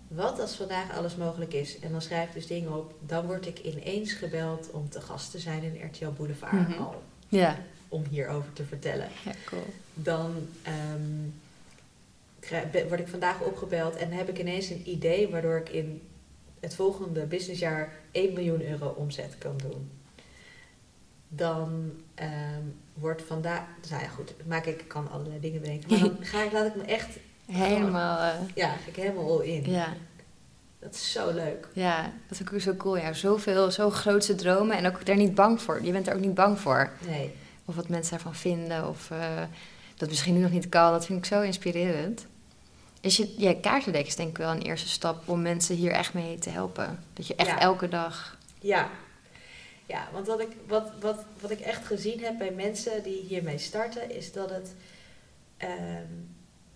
[0.08, 1.80] Wat als vandaag alles mogelijk is?
[1.80, 2.94] En dan schrijf ik dus dingen op.
[3.06, 6.82] Dan word ik ineens gebeld om te gast te zijn in RTL Boulevard Mhm.
[6.82, 7.04] al.
[7.30, 7.58] Ja.
[7.88, 9.08] Om hierover te vertellen.
[9.26, 9.66] ja, cool.
[9.94, 11.30] Dan ehm,
[12.88, 16.02] word ik vandaag opgebeld en heb ik ineens een idee waardoor ik in
[16.60, 19.90] het volgende businessjaar 1 miljoen euro omzet kan doen.
[21.28, 22.64] Dan ehm,
[22.94, 26.52] wordt vandaag, nou ja goed, maak ik, kan allerlei dingen bedenken, maar dan ga ik,
[26.52, 27.08] laat ik me echt,
[27.52, 29.72] Helemaal, eh, ja, ga ik helemaal all in.
[29.72, 29.94] ja.
[30.80, 31.68] Dat is zo leuk.
[31.74, 32.98] Ja, dat is ook zo cool.
[32.98, 35.84] Ja, zoveel, zo grootse dromen en ook daar niet bang voor.
[35.84, 36.90] Je bent er ook niet bang voor.
[37.08, 37.34] Nee,
[37.66, 38.88] Of wat mensen daarvan vinden.
[38.90, 39.42] Of eh,
[39.98, 40.92] dat misschien nu nog niet kan.
[40.92, 42.26] Dat vind ik zo inspirerend.
[43.02, 46.14] Is je, ja, kaartendek is denk ik wel een eerste stap om mensen hier echt
[46.14, 47.00] mee te helpen.
[47.14, 47.60] Dat je echt Ja.
[47.60, 48.38] elke dag...
[48.60, 48.90] Ja,
[49.86, 53.58] ja want wat ik, wat, wat, wat ik echt gezien heb bij mensen die hiermee
[53.58, 54.74] starten, is dat het.
[55.58, 56.08] ehm,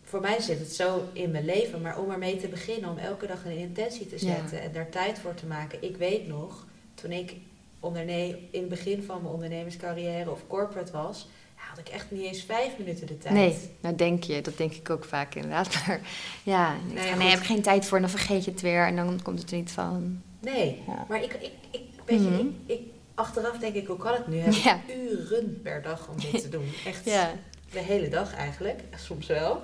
[0.03, 3.27] voor mij zit het zo in mijn leven, maar om ermee te beginnen, om elke
[3.27, 4.33] dag een intentie te Ja.
[4.37, 5.83] zetten en daar tijd voor te maken.
[5.83, 7.33] Ik weet nog, toen ik
[7.79, 12.43] onderne- in het begin van mijn ondernemerscarrière of corporate was, had ik echt niet eens
[12.43, 13.33] vijf minuten de tijd.
[13.33, 14.41] Nee, nou denk je.
[14.41, 15.73] Dat denk ik ook vaak inderdaad.
[15.87, 15.99] Maar
[16.43, 18.85] ja, ik Nee, nee, heb ik geen tijd voor en dan vergeet je het weer.
[18.87, 20.21] En dan komt het er niet van.
[20.39, 21.05] Nee, Ja.
[21.09, 22.39] maar ik, ik, ik weet je, Mhm.
[22.39, 22.81] ik, ik,
[23.17, 24.37] achteraf denk ik, hoe kan het nu?
[24.37, 24.79] Heb Ja.
[24.95, 26.71] uren per dag om dit te doen.
[26.85, 27.05] Echt.
[27.05, 27.31] Ja,
[27.71, 29.61] De hele dag eigenlijk, soms wel.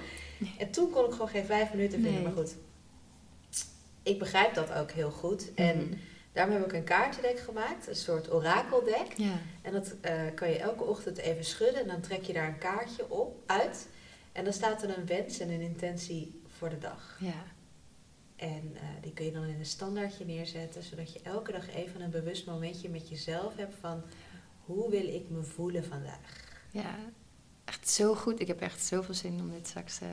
[0.57, 2.21] En toen kon ik gewoon geen vijf minuten vinden, Nee.
[2.23, 2.55] maar goed.
[4.03, 5.53] Ik begrijp dat ook heel goed.
[5.53, 5.93] En Mhm.
[6.33, 9.07] daarom heb ik een kaartendek gemaakt, een soort orakeldek.
[9.17, 9.39] ja.
[9.61, 12.57] En dat eh, kan je elke ochtend even schudden en dan trek je daar een
[12.57, 13.87] kaartje op uit.
[14.31, 17.17] En dan staat er een wens en een intentie voor de dag.
[17.19, 17.43] ja.
[18.43, 22.01] En eh, die kun je dan in een standaardje neerzetten, zodat je elke dag even
[22.01, 24.01] een bewust momentje met jezelf hebt van
[24.65, 26.43] hoe wil ik me voelen vandaag.
[26.71, 26.95] Ja,
[27.65, 28.39] echt zo goed.
[28.39, 30.07] Ik heb echt zoveel zin om dit straks eh,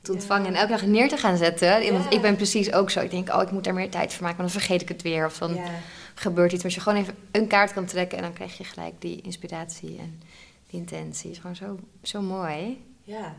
[0.00, 0.18] te Ja.
[0.18, 1.82] ontvangen en elke dag neer te gaan zetten.
[1.82, 1.92] Ja.
[1.92, 3.00] Want ik ben precies ook zo.
[3.00, 5.02] Ik denk, oh, ik moet daar meer tijd voor maken, want dan vergeet ik het
[5.02, 5.26] weer.
[5.26, 5.70] Of dan Ja,
[6.14, 6.62] gebeurt iets.
[6.62, 9.20] Maar als je gewoon even een kaart kan trekken en dan krijg je gelijk die
[9.20, 10.20] inspiratie en
[10.66, 11.30] die intentie.
[11.30, 12.84] is gewoon zo, zo mooi.
[13.04, 13.34] Ja.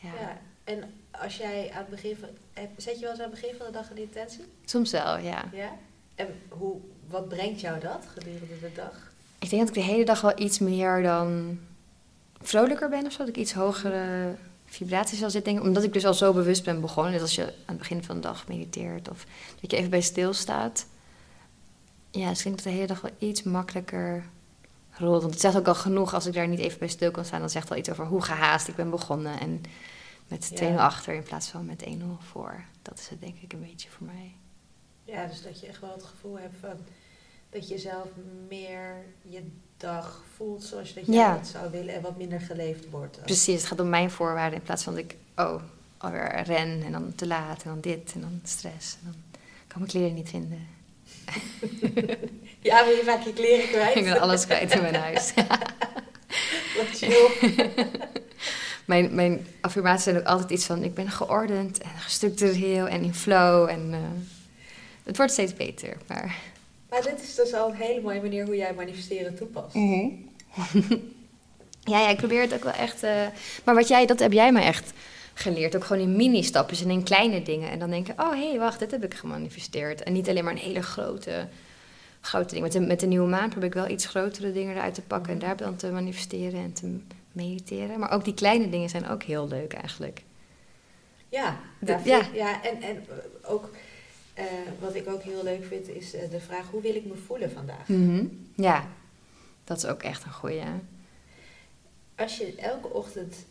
[0.00, 2.28] Ja, en als jij aan het begin van...
[2.76, 4.44] Zet je wel eens aan het begin van de dag een intentie?
[4.64, 5.44] Soms wel, ja.
[5.52, 5.72] Ja?
[6.14, 6.76] En hoe,
[7.08, 9.12] wat brengt jou dat gedurende de dag?
[9.38, 11.58] Ik denk dat ik de hele dag wel iets meer dan
[12.40, 13.18] vrolijker ben of zo.
[13.18, 15.52] Dat ik iets hogere vibraties zal zitten.
[15.52, 15.68] Denk ik.
[15.68, 17.12] Omdat ik dus al zo bewust ben begonnen.
[17.12, 19.26] Dus als je aan het begin van de dag mediteert of
[19.60, 20.86] dat je even bij stilstaat.
[22.10, 24.24] Ja, dus ik denk dat de hele dag wel iets makkelijker
[24.90, 25.20] rolt.
[25.20, 27.40] Want het zegt ook al genoeg als ik daar niet even bij stil kan staan.
[27.40, 29.40] Dan zegt het al iets over hoe gehaast ik ben begonnen.
[29.40, 29.62] En
[30.28, 30.72] met Ja.
[30.72, 32.64] 2-0 achter in plaats van met 1-0 voor.
[32.82, 34.34] Dat is het denk ik een beetje voor mij.
[35.04, 36.76] Ja, dus dat je echt wel het gevoel hebt van...
[37.50, 38.06] Dat je zelf
[38.48, 39.42] meer je
[39.76, 41.36] dag voelt zoals je dat jij Ja.
[41.36, 41.94] het zou willen...
[41.94, 43.18] en wat minder geleefd wordt.
[43.18, 43.24] ook.
[43.24, 45.62] Precies, het gaat om mijn voorwaarden in plaats van dat ik, oh,
[45.96, 48.94] alweer ren en dan te laat en dan dit en dan stress.
[48.94, 49.14] En dan
[49.66, 50.66] kan mijn kleren niet vinden.
[52.60, 53.96] Ja, wil je vaak je kleren kwijt?
[53.96, 55.34] Ik ben alles kwijt in mijn huis.
[56.76, 57.28] Wat chill.
[58.84, 63.14] Mijn, mijn affirmaties zijn ook altijd iets van, ik ben geordend en gestructureerd en in
[63.14, 63.68] flow.
[63.68, 63.98] En eh,
[65.02, 66.36] het wordt steeds beter, maar...
[66.90, 69.74] Maar dit is dus al een hele mooie manier hoe jij manifesteren toepast.
[71.84, 73.02] Ja, ja, ik probeer het ook wel echt.
[73.02, 73.26] eh,
[73.64, 74.92] maar wat jij, dat heb jij me echt
[75.34, 75.76] geleerd.
[75.76, 77.70] Ook gewoon in mini-stapjes en in kleine dingen.
[77.70, 80.02] En dan denken, oh hé, hey, wacht, dit heb ik gemanifesteerd.
[80.02, 81.48] En niet alleen maar een hele grote,
[82.20, 82.62] grote ding.
[82.62, 85.32] Met de, met de nieuwe maan probeer ik wel iets grotere dingen eruit te pakken.
[85.32, 86.98] En daar dan te manifesteren en te
[87.34, 87.98] mediteren.
[87.98, 90.22] Maar ook die kleine dingen zijn ook heel leuk eigenlijk.
[91.28, 92.28] Ja, De- ja.
[92.32, 93.04] ja en, en
[93.42, 93.70] ook
[94.34, 94.44] eh,
[94.80, 97.50] wat ik ook heel leuk vind is eh, de vraag hoe wil ik me voelen
[97.52, 97.88] vandaag?
[97.88, 98.26] Mhm.
[98.56, 98.88] Ja,
[99.64, 100.62] dat is ook echt een goeie.
[102.16, 103.44] Als je elke ochtend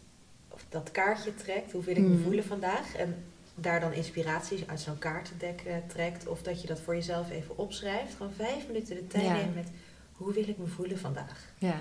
[0.50, 2.24] of dat kaartje trekt, hoe wil ik me Mhm.
[2.24, 2.96] voelen vandaag?
[2.96, 3.24] En
[3.56, 6.28] daar dan inspiraties uit zo'n kaartendek eh, trekt.
[6.28, 8.16] Of dat je dat voor jezelf even opschrijft.
[8.16, 9.34] Gewoon vijf minuten de tijd Ja.
[9.34, 9.68] neemt met
[10.12, 11.52] hoe wil ik me voelen vandaag?
[11.58, 11.76] Ja.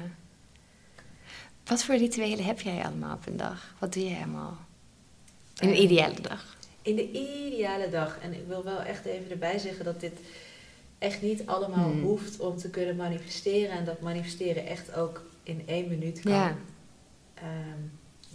[1.73, 3.75] Wat voor rituelen heb jij allemaal op een dag?
[3.79, 4.57] Wat doe jij allemaal?
[5.59, 6.57] In een Eh, ideale dag.
[6.83, 8.19] In de ideale dag.
[8.23, 10.13] En ik wil wel echt even erbij zeggen dat dit
[10.99, 12.03] echt niet allemaal Hmm.
[12.03, 13.71] hoeft om te kunnen manifesteren.
[13.77, 16.33] En dat manifesteren echt ook in één minuut kan.
[16.33, 16.57] Ja.
[17.35, 17.79] Ehm,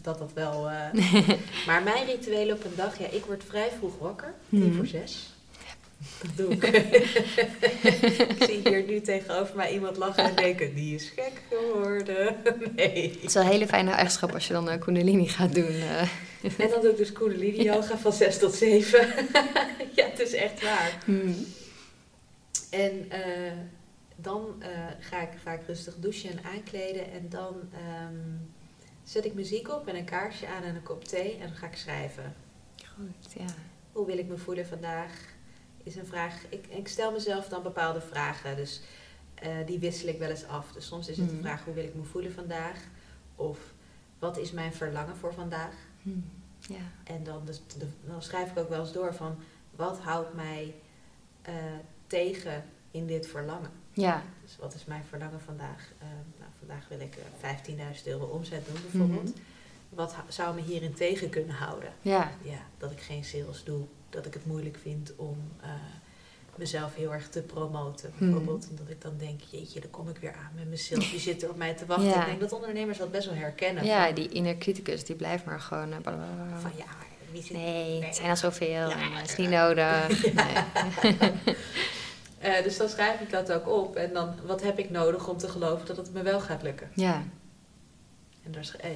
[0.01, 0.69] dat dat wel...
[0.69, 0.93] eh,
[1.67, 4.33] maar mijn rituelen op een dag, ja, ik word vrij vroeg wakker.
[4.49, 5.29] Tien voor zes.
[5.97, 6.63] Dat doe ik.
[8.37, 12.35] ik zie hier nu tegenover mij iemand lachen en denken, die is gek geworden.
[12.75, 13.11] Nee.
[13.11, 15.81] Het is wel een hele fijne eigenschap als je dan uh, Kundalini gaat doen.
[16.57, 19.07] En dan doe ik dus Kundalini yoga van 6 tot 7.
[19.95, 21.01] ja, het is echt waar.
[21.05, 21.45] Hmm.
[22.69, 23.51] En eh,
[24.15, 27.11] dan eh, ga ik vaak rustig douchen en aankleden.
[27.11, 28.37] En dan ehm,
[29.03, 31.33] zet ik muziek op en een kaarsje aan en een kop thee.
[31.33, 32.35] En dan ga ik schrijven.
[32.95, 33.53] Goed, ja.
[33.91, 35.36] Hoe wil ik me voelen vandaag?
[35.87, 36.33] Is een vraag.
[36.49, 38.55] Ik, ik stel mezelf dan bepaalde vragen.
[38.55, 38.81] Dus
[39.35, 40.71] eh, die wissel ik wel eens af.
[40.71, 41.41] Dus soms is het de Mhm.
[41.43, 42.77] vraag: hoe wil ik me voelen vandaag?
[43.35, 43.59] Of
[44.19, 45.73] wat is mijn verlangen voor vandaag?
[46.01, 46.29] Hmm.
[46.59, 46.75] Ja.
[47.03, 47.61] En dan, dus,
[48.05, 49.35] dan schrijf ik ook wel eens door van
[49.75, 50.75] wat houdt mij
[51.41, 51.53] eh,
[52.07, 53.71] tegen in dit verlangen.
[53.93, 54.23] Ja.
[54.43, 55.91] Dus wat is mijn verlangen vandaag?
[55.99, 56.07] Eh,
[56.39, 57.23] nou, vandaag wil ik eh
[57.95, 59.29] 15.000 euro omzet doen bijvoorbeeld.
[59.35, 59.43] Mhm.
[59.89, 61.93] Wat zou me hierin tegen kunnen houden?
[62.01, 62.31] Ja.
[62.41, 63.85] Ja, dat ik geen sales doe.
[64.17, 65.69] Dat ik het moeilijk vind om eh,
[66.55, 68.09] mezelf heel erg te promoten.
[68.13, 68.25] Mhm.
[68.25, 71.09] Bijvoorbeeld omdat ik dan denk, jeetje, daar kom ik weer aan met mijn sales.
[71.11, 72.07] Die zitten op mij te wachten.
[72.07, 72.19] Ja.
[72.19, 73.85] Ik denk dat ondernemers dat best wel herkennen.
[73.85, 75.91] Ja, van, die inner criticus, die blijft maar gewoon...
[75.93, 75.99] eh,
[76.59, 78.03] van ja, maar wie zit Nee, Nee.
[78.03, 78.97] het zijn al zoveel Ja.
[78.97, 80.23] het is niet nodig.
[80.33, 81.15] Nee.
[82.39, 83.95] Eh, dus dan schrijf ik dat ook op.
[83.95, 86.89] En dan, wat heb ik nodig om te geloven dat het me wel gaat lukken?
[86.93, 87.23] Ja.
[88.43, 88.89] En daar, eh,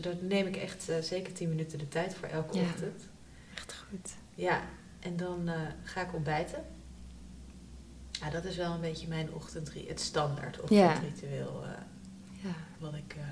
[0.00, 2.62] daar, neem ik echt eh, zeker 10 minuten de tijd voor elke Ja.
[2.64, 3.02] ochtend.
[3.54, 4.10] Echt goed.
[4.36, 4.60] Ja,
[5.00, 6.64] en dan eh, ga ik ontbijten.
[8.12, 11.70] Ja, dat is wel een beetje mijn ochtendritueel, het standaard ochtendritueel eh,
[12.42, 12.54] Ja.
[12.78, 13.22] wat, ik, eh,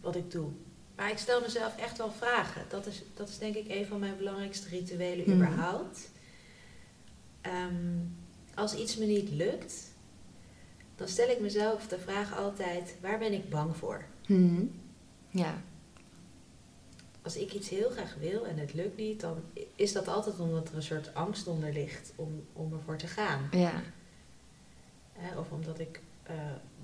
[0.00, 0.50] wat ik doe.
[0.96, 2.62] Maar ik stel mezelf echt wel vragen.
[2.68, 5.34] Dat is, dat is denk ik een van mijn belangrijkste rituelen Mhm.
[5.36, 6.10] überhaupt.
[7.40, 7.96] Ehm,
[8.54, 9.74] als iets me niet lukt,
[10.96, 14.04] dan stel ik mezelf de vraag altijd: waar ben ik bang voor?
[14.26, 14.70] Hmm.
[15.30, 15.62] Ja.
[17.28, 19.42] Als ik iets heel graag wil en het lukt niet, dan
[19.74, 23.48] is dat altijd omdat er een soort angst onder ligt om, om ervoor te gaan.
[23.50, 23.82] Ja.
[25.12, 26.34] Hè, of omdat ik eh,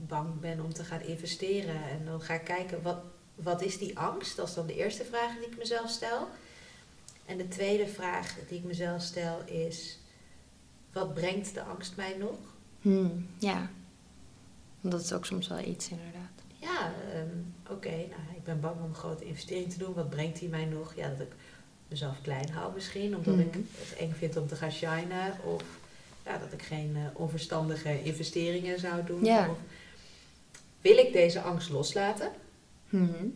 [0.07, 1.83] bang ben om te gaan investeren.
[1.91, 2.99] En dan ga ik kijken, wat,
[3.35, 4.37] wat is die angst?
[4.37, 6.29] Dat is dan de eerste vraag die ik mezelf stel.
[7.27, 9.99] En de tweede vraag die ik mezelf stel is,
[10.93, 12.39] wat brengt de angst mij nog?
[12.81, 13.29] Hmm.
[13.39, 13.71] Ja.
[14.81, 16.34] Dat is ook soms wel iets, inderdaad.
[16.65, 17.29] Ja, ehm,
[17.75, 19.95] oké, nou, ik ben bang om een grote investering te doen.
[19.95, 20.95] Wat brengt die mij nog?
[20.95, 21.33] Ja, dat ik
[21.89, 23.59] mezelf klein hou misschien, omdat ik Mhm.
[23.79, 25.33] het eng vind om te gaan shinen.
[25.45, 25.63] Of
[26.25, 29.25] ja, dat ik geen eh, onverstandige investeringen zou doen.
[29.25, 29.49] Ja.
[29.51, 29.59] Of,
[30.81, 32.31] wil ik deze angst loslaten?
[32.89, 33.35] Hmm.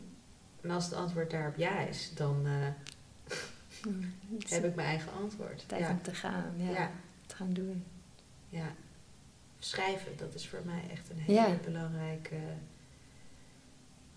[0.60, 3.32] En als het antwoord daarop ja is, dan eh,
[4.54, 5.64] heb ik mijn eigen antwoord.
[5.68, 5.90] tijd Ja.
[5.90, 6.54] om te gaan.
[6.56, 6.70] Ja.
[6.70, 6.90] Ja.
[7.26, 7.84] Te gaan doen.
[8.48, 8.72] ja.
[9.58, 11.56] Schrijven, dat is voor mij echt een hele Ja.
[11.64, 12.36] belangrijke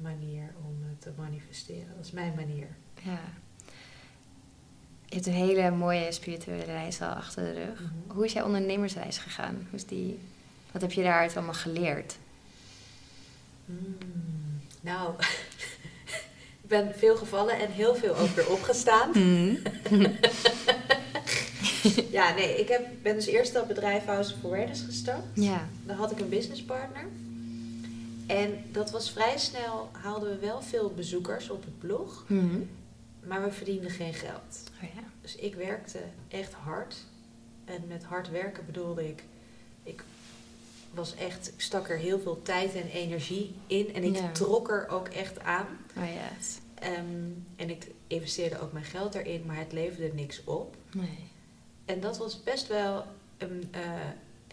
[0.01, 1.95] manier om te manifesteren.
[1.95, 2.67] Dat is mijn manier.
[3.01, 3.19] Ja.
[5.05, 7.79] Je hebt een hele mooie spirituele reis al achter de rug.
[7.79, 8.13] Mhm.
[8.15, 9.55] Hoe is jouw ondernemersreis gegaan?
[9.69, 10.19] Hoe is die,
[10.71, 12.17] wat heb je daaruit allemaal geleerd?
[13.65, 13.97] Mm,
[14.81, 15.13] nou,
[16.63, 19.11] ik ben veel gevallen en heel veel ook weer opgestaan.
[22.17, 25.25] ja, nee, ik heb, ben dus eerst dat bedrijf House of Awareness gestart.
[25.33, 25.67] Ja.
[25.85, 27.07] Dan had ik een businesspartner.
[28.37, 32.59] En dat was vrij snel, haalden we wel veel bezoekers op het blog, Mhm.
[33.27, 34.63] maar we verdienden geen geld.
[34.83, 35.03] Oh ja.
[35.21, 36.95] Dus ik werkte echt hard.
[37.65, 39.23] En met hard werken bedoelde ik,
[39.83, 40.03] ik
[40.93, 43.93] was echt, ik stak er heel veel tijd en energie in.
[43.93, 44.31] En ik Ja.
[44.31, 45.67] trok er ook echt aan.
[45.97, 46.03] Oh.
[46.75, 50.75] Ehm, en ik investeerde ook mijn geld erin, maar het leverde niks op.
[50.93, 51.29] Nee.
[51.85, 53.05] En dat was best wel,
[53.37, 53.47] eh,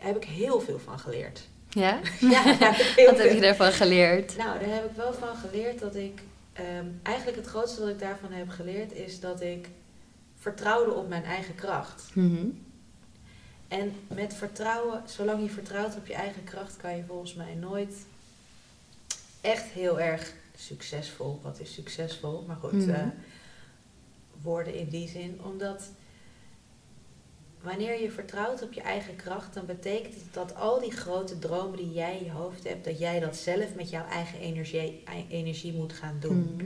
[0.01, 1.49] heb ik heel veel van geleerd.
[1.85, 2.01] Ja?
[2.21, 2.43] ja,
[3.07, 4.37] Wat heb je daarvan geleerd?
[4.37, 6.23] Nou, daar heb ik wel van geleerd dat ik.
[6.53, 9.69] ehm, eigenlijk het grootste wat ik daarvan heb geleerd is dat ik
[10.39, 12.03] vertrouwde op mijn eigen kracht.
[12.13, 12.47] Mhm.
[13.69, 17.95] En met vertrouwen, zolang je vertrouwt op je eigen kracht, kan je volgens mij nooit
[19.41, 21.41] echt heel erg succesvol.
[21.43, 22.45] Wat is succesvol?
[22.47, 22.91] Maar goed, Mhm.
[22.91, 23.07] eh,
[24.43, 25.41] worden in die zin.
[25.45, 25.83] Omdat
[27.63, 31.77] wanneer je vertrouwt op je eigen kracht, dan betekent het dat al die grote dromen
[31.77, 35.73] die jij in je hoofd hebt, dat jij dat zelf met jouw eigen energie, energie
[35.73, 36.55] moet gaan doen.
[36.55, 36.65] Mhm.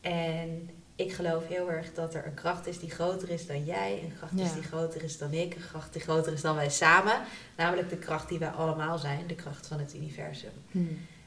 [0.00, 4.00] En ik geloof heel erg dat er een kracht is die groter is dan jij,
[4.02, 6.70] een kracht is die groter is dan ik, een kracht die groter is dan wij
[6.70, 7.22] samen.
[7.56, 10.52] Namelijk de kracht die wij allemaal zijn, de kracht van het universum.
[10.70, 10.86] Mhm.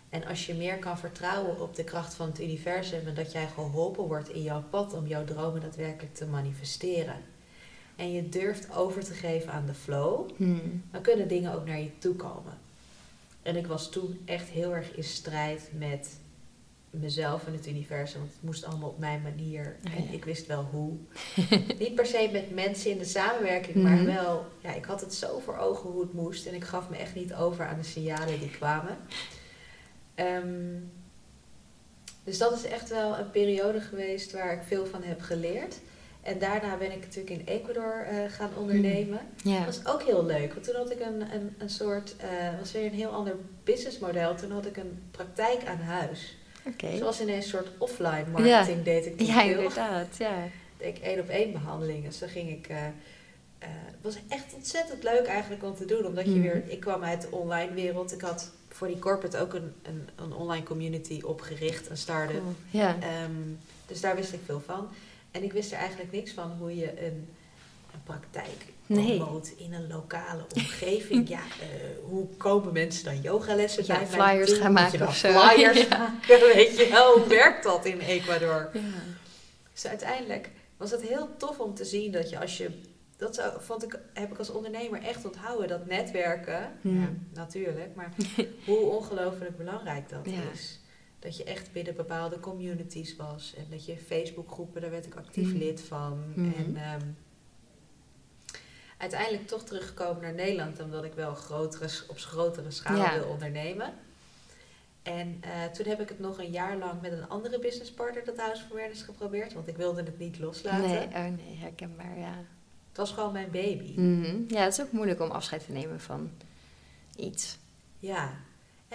[0.10, 3.48] En als je meer kan vertrouwen op de kracht van het universum en dat jij
[3.48, 7.16] geholpen wordt in jouw pad om jouw dromen daadwerkelijk te manifesteren.
[7.96, 10.60] En je durft over te geven aan de flow, Mhm.
[10.92, 12.58] dan kunnen dingen ook naar je toe komen.
[13.42, 16.10] En ik was toen echt heel erg in strijd met
[16.90, 18.20] mezelf en het universum.
[18.20, 19.76] Want het moest allemaal op mijn manier.
[19.88, 20.94] Oh, En ik wist wel hoe.
[21.80, 24.06] Niet per se met mensen in de samenwerking, maar Mhm.
[24.06, 24.46] wel...
[24.62, 26.46] Ja, ik had het zo voor ogen hoe het moest.
[26.46, 28.98] En ik gaf me echt niet over aan de signalen die kwamen.
[30.16, 30.74] Ehm,
[32.24, 35.80] dus dat is echt wel een periode geweest waar ik veel van heb geleerd.
[36.26, 39.20] En daarna ben ik natuurlijk in Ecuador eh, gaan ondernemen.
[39.44, 39.66] Ja.
[39.66, 42.72] Dat was ook heel leuk, want toen had ik een, een, een soort, eh was
[42.72, 44.36] weer een heel ander businessmodel.
[44.36, 46.38] Toen had ik een praktijk aan huis.
[46.68, 47.00] Oké.
[47.00, 49.58] Was ineens een soort offline marketing deed ik toen Ja, veel.
[49.58, 50.18] inderdaad.
[50.18, 50.34] Ja.
[50.78, 52.04] Deed ik één op één behandelingen.
[52.10, 52.78] Dus dan ging ik, eh,
[53.60, 56.06] het was echt ontzettend leuk eigenlijk om te doen.
[56.06, 56.42] Omdat je Mhm.
[56.42, 58.14] weer, ik kwam uit de online wereld.
[58.14, 62.40] Ik had voor die corporate ook een, een, een online community opgericht, een start-up.
[62.42, 62.54] Cool.
[62.70, 62.96] Ja.
[63.02, 63.32] Ehm,
[63.88, 64.88] dus daar wist ik veel van.
[65.36, 67.28] En ik wist er eigenlijk niks van hoe je een,
[67.94, 69.18] een praktijk Nee.
[69.18, 71.28] promoot in een lokale omgeving.
[71.38, 71.68] ja, eh,
[72.04, 75.32] hoe komen mensen dan yogalessen Ja, bij mij flyers gaan maken of zo.
[75.40, 75.98] flyers Ja.
[75.98, 77.18] maken, weet je wel.
[77.18, 78.70] Hoe werkt dat in Ecuador?
[78.74, 78.80] Ja.
[79.74, 82.82] Dus uiteindelijk was het heel tof om te zien dat je als je...
[83.18, 88.14] Dat zou- vond ik, heb ik als ondernemer echt onthouden, dat netwerken, ja, natuurlijk, maar
[88.66, 90.80] hoe ongelooflijk belangrijk dat is.
[91.20, 93.54] Dat je echt binnen bepaalde communities was.
[93.58, 95.58] En dat je Facebookgroepen, daar werd ik actief Mhm.
[95.58, 96.24] lid van.
[96.36, 96.52] Mhm.
[96.56, 97.02] En ehm,
[98.98, 103.14] uiteindelijk toch teruggekomen naar Nederland, omdat ik wel grotere, op grotere schaal Ja.
[103.20, 103.94] wil ondernemen.
[105.04, 108.38] En eh, toen heb ik het nog een jaar lang met een andere businesspartner, dat
[108.38, 109.54] House of Awareness, geprobeerd.
[109.54, 110.90] Want ik wilde het niet loslaten.
[110.90, 111.14] Nee, oh
[111.46, 112.44] nee, herkenbaar, ja.
[112.88, 114.00] Het was gewoon mijn baby.
[114.00, 114.44] Mhm.
[114.48, 116.32] Ja, het is ook moeilijk om afscheid te nemen van
[117.16, 117.58] iets.
[118.00, 118.34] Ja.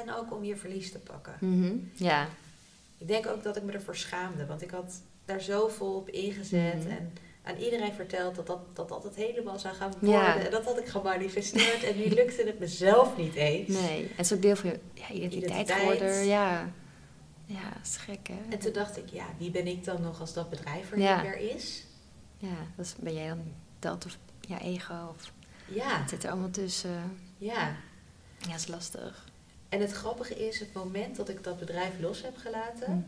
[0.00, 1.34] En ook om je verlies te pakken.
[1.40, 1.74] Mhm.
[1.94, 2.28] Ja.
[2.98, 6.08] Ik denk ook dat ik me ervoor schaamde, want ik had daar zo vol op
[6.08, 6.88] ingezet Mhm.
[6.90, 10.08] en aan iedereen verteld dat dat, dat dat het helemaal zou gaan Ja.
[10.08, 10.44] worden.
[10.44, 13.68] En dat had ik gemanifesteerd en nu lukte het mezelf niet eens.
[13.68, 15.78] Nee, en het is ook deel van je ja, identiteit, Identiteit.
[15.80, 16.24] geworden.
[16.26, 16.70] Ja.
[17.46, 18.38] Ja, dat is gek, hè?
[18.50, 21.22] En toen dacht ik, ja, wie ben ik dan nog als dat bedrijf er Ja.
[21.22, 21.84] niet meer is?
[22.38, 23.42] Ja, dat ben jij dan
[23.78, 24.94] dat of ja, ego?
[25.16, 25.32] Of,
[25.66, 27.18] Ja, het zit er allemaal tussen.
[27.38, 27.76] ja.
[28.38, 29.28] Ja, dat is lastig.
[29.70, 32.98] En het grappige is, het moment dat ik dat bedrijf los heb gelaten, Hm.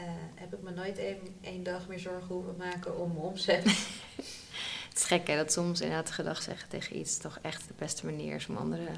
[0.00, 0.02] eh,
[0.34, 0.98] heb ik me nooit
[1.40, 3.64] één, dag meer zorgen hoeven maken om mijn omzet.
[4.90, 5.36] Het is gek, hè?
[5.36, 8.88] Dat soms inderdaad gedag zeggen tegen iets toch echt de beste manier is om andere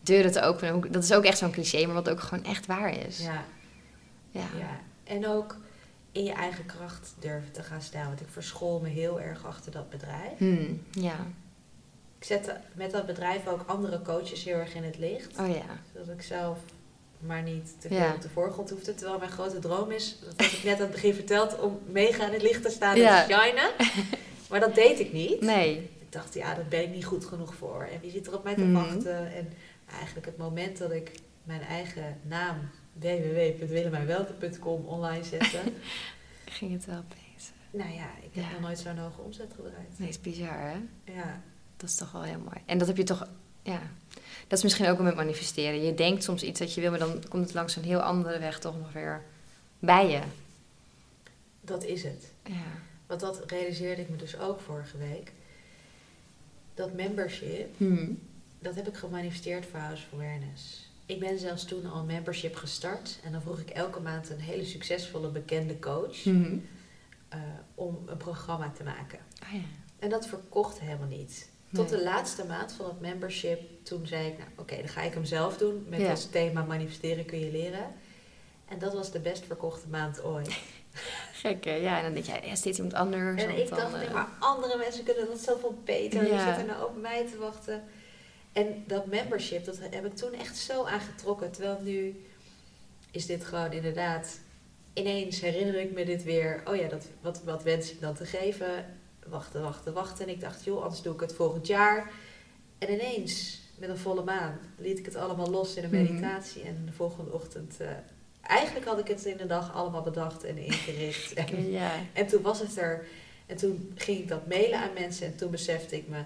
[0.00, 0.92] deuren te openen.
[0.92, 3.18] Dat is ook echt zo'n cliché, maar wat ook gewoon echt waar is.
[3.18, 3.44] ja,
[4.30, 4.46] Ja.
[4.58, 4.80] ja.
[5.04, 5.56] En ook
[6.12, 8.06] in je eigen kracht durven te gaan staan.
[8.06, 10.38] Want ik verschool me heel erg achter dat bedrijf.
[10.38, 11.16] Hm, ja.
[12.22, 15.38] Ik zette met dat bedrijf ook andere coaches heel erg in het licht.
[15.38, 15.64] Oh ja.
[15.92, 16.58] Zodat ik zelf
[17.18, 18.14] maar niet te veel Ja.
[18.14, 18.94] op de voorgrond hoefde.
[18.94, 22.26] Terwijl mijn grote droom is, dat had ik net aan het begin verteld, om mega
[22.26, 23.22] in het licht te staan Ja.
[23.22, 23.70] en te shinen.
[24.50, 25.40] Maar dat deed ik niet.
[25.40, 25.76] Nee.
[26.00, 27.88] Ik dacht, ja, daar ben ik niet goed genoeg voor.
[27.92, 28.72] En wie zit er op mij te Mhm.
[28.72, 29.32] wachten?
[29.34, 29.52] En
[29.98, 31.10] eigenlijk het moment dat ik
[31.44, 32.56] mijn eigen naam
[32.92, 35.58] www.willemijnwelten.com online zette.
[36.58, 37.50] Ging het wel opeens.
[37.70, 38.50] nou ja, ik heb Ja.
[38.50, 39.98] nog nooit zo'n hoge omzet gedraaid.
[39.98, 40.76] Nee, is bizar, hè?
[41.12, 41.40] Ja,
[41.82, 42.56] Dat is toch wel heel mooi.
[42.66, 43.26] En dat heb je toch,
[43.62, 43.80] ja.
[44.48, 45.82] Dat is misschien ook met manifesteren.
[45.84, 48.38] Je denkt soms iets dat je wil, maar dan komt het langs een heel andere
[48.38, 49.22] weg toch nog weer
[49.78, 50.20] bij je.
[51.60, 52.32] dat is het.
[52.44, 52.62] Ja.
[53.06, 55.32] Want dat realiseerde ik me dus ook vorige week.
[56.74, 58.08] Dat membership, Hm.
[58.58, 60.90] dat heb ik gemanifesteerd voor House of Awareness.
[61.06, 63.18] Ik ben zelfs toen al membership gestart.
[63.24, 66.56] En dan vroeg ik elke maand een hele succesvolle bekende coach Hm.
[67.28, 67.38] eh,
[67.74, 69.18] om een programma te maken.
[69.42, 69.60] Oh ja.
[69.98, 71.48] En dat verkocht helemaal niet.
[71.72, 71.98] Tot Nee.
[71.98, 75.24] de laatste maand van het membership, toen zei ik, nou oké, dan ga ik hem
[75.24, 75.86] zelf doen.
[75.88, 76.10] Met Ja.
[76.10, 77.86] als thema manifesteren kun je leren.
[78.68, 80.58] En dat was de best verkochte maand ooit.
[81.32, 81.74] Gek, hè?
[81.74, 83.42] Ja, en dan denk je, ja, steeds iemand anders.
[83.42, 86.26] En ik dan, dacht, eh, nee, maar andere mensen kunnen dat zoveel beter.
[86.26, 86.46] Ja.
[86.46, 87.84] zitten nou op mij te wachten.
[88.52, 91.50] En dat membership, dat heb ik toen echt zo aangetrokken.
[91.50, 92.24] Terwijl nu
[93.10, 94.38] is dit gewoon inderdaad...
[94.94, 96.62] Ineens herinner ik me dit weer.
[96.64, 98.98] Oh ja, dat, wat, wat wens ik dan te geven?
[99.28, 100.26] Wachten, wachten, wachten.
[100.26, 102.10] En ik dacht, joh, anders doe ik het volgend jaar.
[102.78, 106.02] En ineens, met een volle maan, liet ik het allemaal los in een Mhm.
[106.02, 106.62] meditatie.
[106.62, 107.76] En de volgende ochtend...
[107.80, 107.88] eh,
[108.42, 111.32] eigenlijk had ik het in de dag allemaal bedacht en ingericht.
[111.34, 111.90] En Ja.
[112.12, 113.06] en toen was het er.
[113.46, 115.26] En toen ging ik dat mailen aan mensen.
[115.26, 116.22] En toen besefte ik me,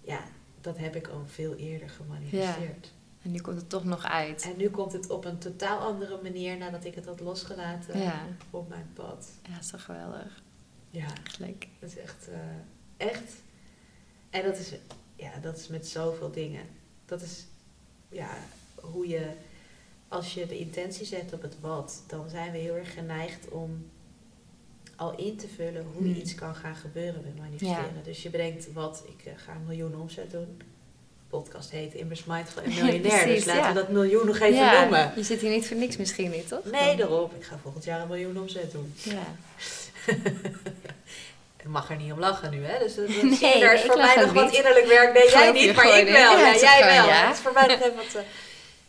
[0.00, 0.20] ja,
[0.60, 2.92] dat heb ik al veel eerder gemanifesteerd.
[3.22, 4.42] En nu komt het toch nog uit.
[4.42, 8.22] En nu komt het op een totaal andere manier nadat ik het had losgelaten Ja.
[8.50, 9.28] op mijn pad.
[9.42, 10.42] Ja, dat is toch geweldig.
[10.92, 11.06] Ja,
[11.80, 13.32] dat is echt, eh, echt.
[14.30, 14.72] En dat is,
[15.16, 16.62] ja, dat is met zoveel dingen.
[17.06, 17.44] Dat is,
[18.08, 18.30] ja,
[18.74, 19.26] hoe je,
[20.08, 23.90] als je de intentie zet op het wat, dan zijn we heel erg geneigd om
[24.96, 26.14] al in te vullen hoe Hmm.
[26.20, 28.04] iets kan gaan gebeuren met manifesteren.
[28.04, 30.60] Dus je bedenkt wat, ik eh, ga een miljoen omzet doen.
[31.28, 33.26] podcast heet Immers Mindful en Miljonair.
[33.26, 33.68] dus laten ja.
[33.68, 35.12] we dat miljoen nog even ja, noemen.
[35.16, 36.64] je zit hier niet voor niks misschien niet, toch?
[36.64, 37.30] Nee, daarom.
[37.38, 38.92] Ik ga volgend jaar een miljoen omzet doen.
[38.96, 39.26] Ja.
[41.56, 42.78] Ik mag er niet om lachen nu, hè?
[42.78, 44.54] Dus dat, dat Nee, daar is voor mij nog wat niet.
[44.54, 45.12] innerlijk werk.
[45.12, 46.38] Nee, jij niet, maar ik wel.
[46.38, 47.06] Ja, jij gewoon, wel.
[47.06, 47.26] ja.
[47.26, 48.14] Het is voor mij nog even wat...
[48.14, 48.22] eh,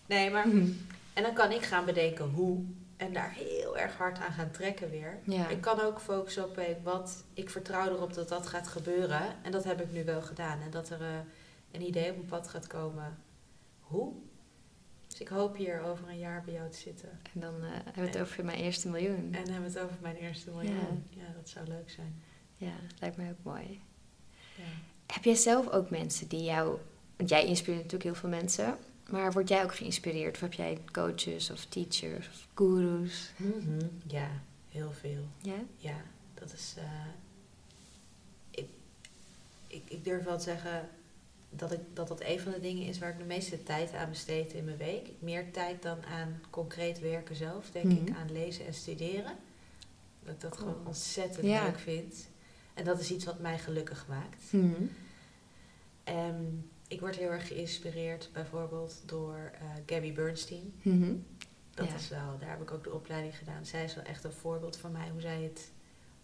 [0.06, 0.48] Nee, maar...
[0.48, 0.72] Mhm.
[1.14, 2.64] En dan kan ik gaan bedenken hoe.
[2.98, 5.18] En daar heel erg hard aan gaan trekken weer.
[5.24, 5.48] Ja.
[5.48, 7.24] Ik kan ook focussen op wat.
[7.34, 9.22] Ik vertrouw erop dat dat gaat gebeuren.
[9.42, 10.60] En dat heb ik nu wel gedaan.
[10.62, 11.08] En dat er eh,
[11.72, 13.18] een idee op mijn pad gaat komen.
[13.80, 14.14] Hoe?
[15.14, 17.10] Dus ik hoop hier over een jaar bij jou te zitten.
[17.34, 19.28] En dan eh, hebben we het over mijn eerste miljoen.
[19.32, 21.04] En hebben we het over mijn eerste miljoen.
[21.10, 22.22] Ja, dat zou leuk zijn.
[22.58, 23.82] Ja, lijkt mij ook mooi.
[24.56, 24.64] Ja.
[25.14, 26.78] Heb jij zelf ook mensen die jou...
[27.16, 28.78] Want jij inspireert natuurlijk heel veel mensen.
[29.10, 30.36] Maar word jij ook geïnspireerd?
[30.36, 33.32] Of heb jij coaches of teachers of gurus?
[33.38, 34.30] Mhm, Ja,
[34.70, 35.24] heel veel.
[35.42, 35.56] Ja?
[35.78, 35.96] Ja,
[36.34, 36.74] dat is.
[36.78, 36.84] eh,
[38.52, 38.68] ik,
[39.68, 40.90] ik, ik durf wel te zeggen
[41.56, 44.10] dat, ik, dat dat een van de dingen is waar ik de meeste tijd aan
[44.10, 45.10] besteed in mijn week.
[45.20, 47.96] Meer tijd dan aan concreet werken zelf, denk Mhm.
[48.08, 49.36] ik, aan lezen en studeren.
[50.24, 50.88] Dat ik dat gewoon Oh.
[50.88, 51.64] ontzettend Ja.
[51.64, 52.30] leuk vind.
[52.74, 54.52] En dat is iets wat mij gelukkig maakt.
[54.54, 54.84] Mhm.
[56.04, 60.74] En ik word heel erg geïnspireerd bijvoorbeeld door eh, Gabby Bernstein.
[60.82, 61.14] Mhm.
[61.74, 61.96] Dat Ja.
[61.96, 63.66] is wel, daar heb ik ook de opleiding gedaan.
[63.66, 65.72] Zij is wel echt een voorbeeld van mij hoe zij het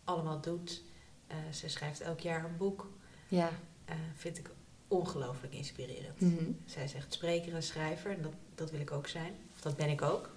[0.03, 0.81] allemaal doet.
[1.27, 2.87] Eh ze schrijft elk jaar een boek.
[3.27, 3.49] Ja.
[3.85, 4.49] Eh, vind ik
[4.89, 6.19] ongelooflijk inspirerend.
[6.21, 6.43] Mhm.
[6.65, 9.33] Zij is echt spreker en schrijver en dat, dat wil ik ook zijn.
[9.61, 10.29] Dat ben ik ook.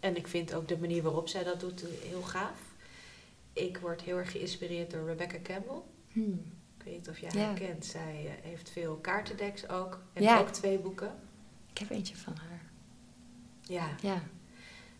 [0.00, 2.58] En ik vind ook de manier waarop zij dat doet eh, heel gaaf.
[3.52, 5.80] Ik word heel erg geïnspireerd door Rebecca Campbell.
[6.12, 6.30] Mhm.
[6.78, 7.38] Ik weet niet of jij Ja.
[7.44, 7.84] haar kent.
[7.86, 10.00] Zij eh, heeft veel kaartendeks ook.
[10.12, 10.38] En Ja.
[10.40, 11.14] ook twee boeken.
[11.72, 12.62] Ik heb eentje van haar.
[13.60, 14.22] Ja, Ja.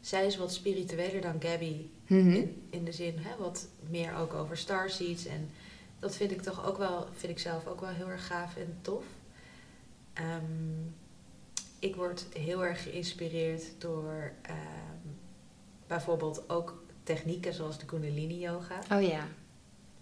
[0.00, 1.86] zij is wat spiritueler dan Gabby.
[2.06, 2.30] Mhm.
[2.30, 5.26] In, in de zin, hè, wat meer ook over starseeds.
[5.26, 5.50] En
[5.99, 8.78] dat vind ik toch ook wel, vind ik zelf ook wel heel erg gaaf en
[8.82, 9.05] tof.
[10.12, 10.42] Ehm,
[11.78, 14.57] ik word heel erg geïnspireerd door ehm,
[15.86, 18.78] bijvoorbeeld ook technieken zoals de Kundalini Yoga.
[18.92, 19.26] Oh ja.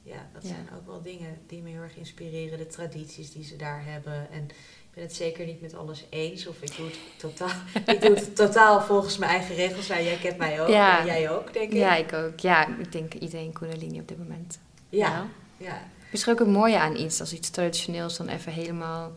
[0.03, 0.49] Ja, dat Ja.
[0.49, 2.59] zijn ook wel dingen die me heel erg inspireren.
[2.59, 4.31] De tradities die ze daar hebben.
[4.31, 6.47] En ik ben het zeker niet met alles eens.
[6.47, 7.51] Of ik doe het totaal,
[7.95, 9.87] ik doe het totaal volgens mijn eigen regels.
[9.87, 10.69] Nou, jij kent mij ook.
[10.69, 11.01] Ja.
[11.01, 11.77] En jij ook, denk ik.
[11.79, 12.39] Ja, ik ook.
[12.41, 14.59] Ja, ik denk iedereen Kundalini op dit moment.
[14.89, 15.27] Ja,
[15.57, 15.83] ja.
[16.11, 19.13] Misschien ook het mooie aan iets, als iets traditioneels dan even helemaal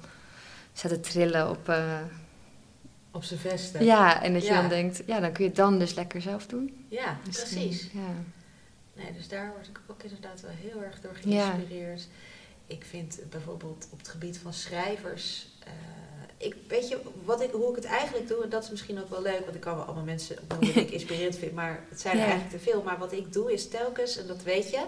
[0.74, 1.70] te trillen op...
[1.70, 2.00] eh,
[3.12, 3.86] Op zijn vesten.
[3.86, 6.46] ja, en dat je dan denkt, ja, dan kun je het dan dus lekker zelf
[6.46, 6.86] doen.
[6.90, 7.90] Ja, precies.
[7.94, 8.14] Ja.
[8.94, 11.50] Nee, dus daar word ik ook inderdaad wel heel erg door Ja.
[11.52, 12.08] geïnspireerd.
[12.68, 15.48] Ik vind bijvoorbeeld op het gebied van schrijvers.
[15.64, 15.72] eh,
[16.38, 19.10] ik, weet je, wat ik, hoe ik het eigenlijk doe, en dat is misschien ook
[19.10, 22.02] wel leuk, want ik kan wel allemaal mensen noemen die ik inspirerend vind, maar het
[22.02, 22.82] zijn er eigenlijk te veel.
[22.84, 24.86] Maar wat ik doe is telkens, en dat weet je,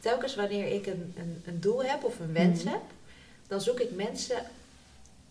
[0.00, 2.72] telkens wanneer ik een, een, een doel heb of een wens Mhm.
[2.72, 2.82] heb,
[3.46, 4.42] dan zoek ik mensen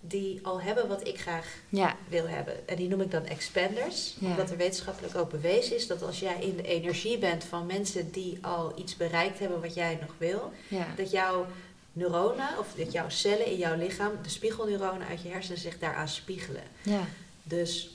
[0.02, 2.68] die al hebben wat ik graag Ja, wil hebben.
[2.68, 4.16] En die noem ik dan expanders.
[4.20, 4.28] Ja.
[4.30, 8.12] Omdat er wetenschappelijk ook bewezen is dat als jij in de energie bent van mensen
[8.12, 10.88] die al iets bereikt hebben wat jij nog wil, ja.
[10.96, 11.46] dat jouw
[11.94, 16.08] neuronen of dat jouw cellen in jouw lichaam, de spiegelneuronen uit je hersenen zich daaraan
[16.08, 16.64] spiegelen.
[16.82, 17.02] ja.
[17.44, 17.90] Dus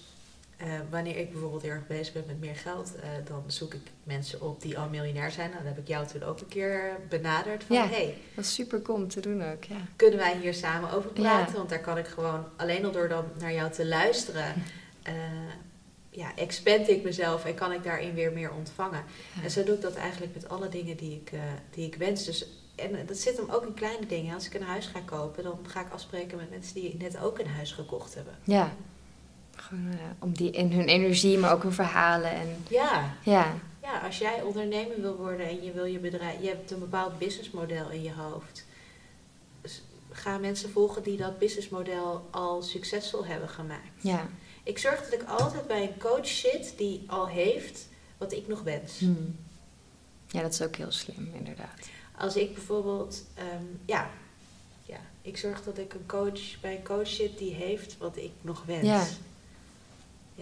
[0.63, 3.91] eh, wanneer ik bijvoorbeeld heel erg bezig ben met meer geld, eh, dan zoek ik
[4.05, 5.51] mensen op die al miljonair zijn.
[5.51, 7.89] Nou, dan heb ik jou toen ook een keer benaderd van Ja.
[7.89, 9.77] hey, Dat is super cool om te doen ook, ja.
[9.97, 11.53] kunnen wij hier samen over praten?
[11.53, 11.59] Ja.
[11.59, 14.55] Want daar kan ik gewoon, alleen al door dan naar jou te luisteren,
[15.03, 15.15] eh
[16.11, 19.05] ja, expand ik mezelf en kan ik daarin weer meer ontvangen.
[19.37, 19.43] Ja.
[19.43, 21.33] En zo doe ik dat eigenlijk met alle dingen die ik,
[21.71, 22.25] die ik wens.
[22.25, 24.35] Dus, en dat zit hem ook in kleine dingen.
[24.35, 27.39] Als ik een huis ga kopen, dan ga ik afspreken met mensen die net ook
[27.39, 28.35] een huis gekocht hebben.
[28.45, 28.73] Ja.
[29.69, 32.65] Gewoon eh, om die in hun energie, maar ook hun verhalen en...
[32.69, 36.71] Ja, Ja, ja, als jij ondernemer wil worden en je wil je bedrijf, je hebt
[36.71, 38.65] een bepaald businessmodel in je hoofd.
[39.61, 44.03] Dus ga mensen volgen die dat businessmodel al succesvol hebben gemaakt.
[44.03, 44.29] ja.
[44.65, 47.89] Ik zorg dat ik altijd bij een coach zit die al heeft
[48.19, 48.99] wat ik nog wens.
[48.99, 49.13] Hm.
[50.27, 51.89] Ja, dat is ook heel slim, inderdaad.
[52.17, 54.11] Als ik bijvoorbeeld, ehm, ja,
[54.85, 58.33] ja, ik zorg dat ik een coach bij een coach zit die heeft wat ik
[58.41, 58.87] nog wens.
[58.87, 59.07] Ja.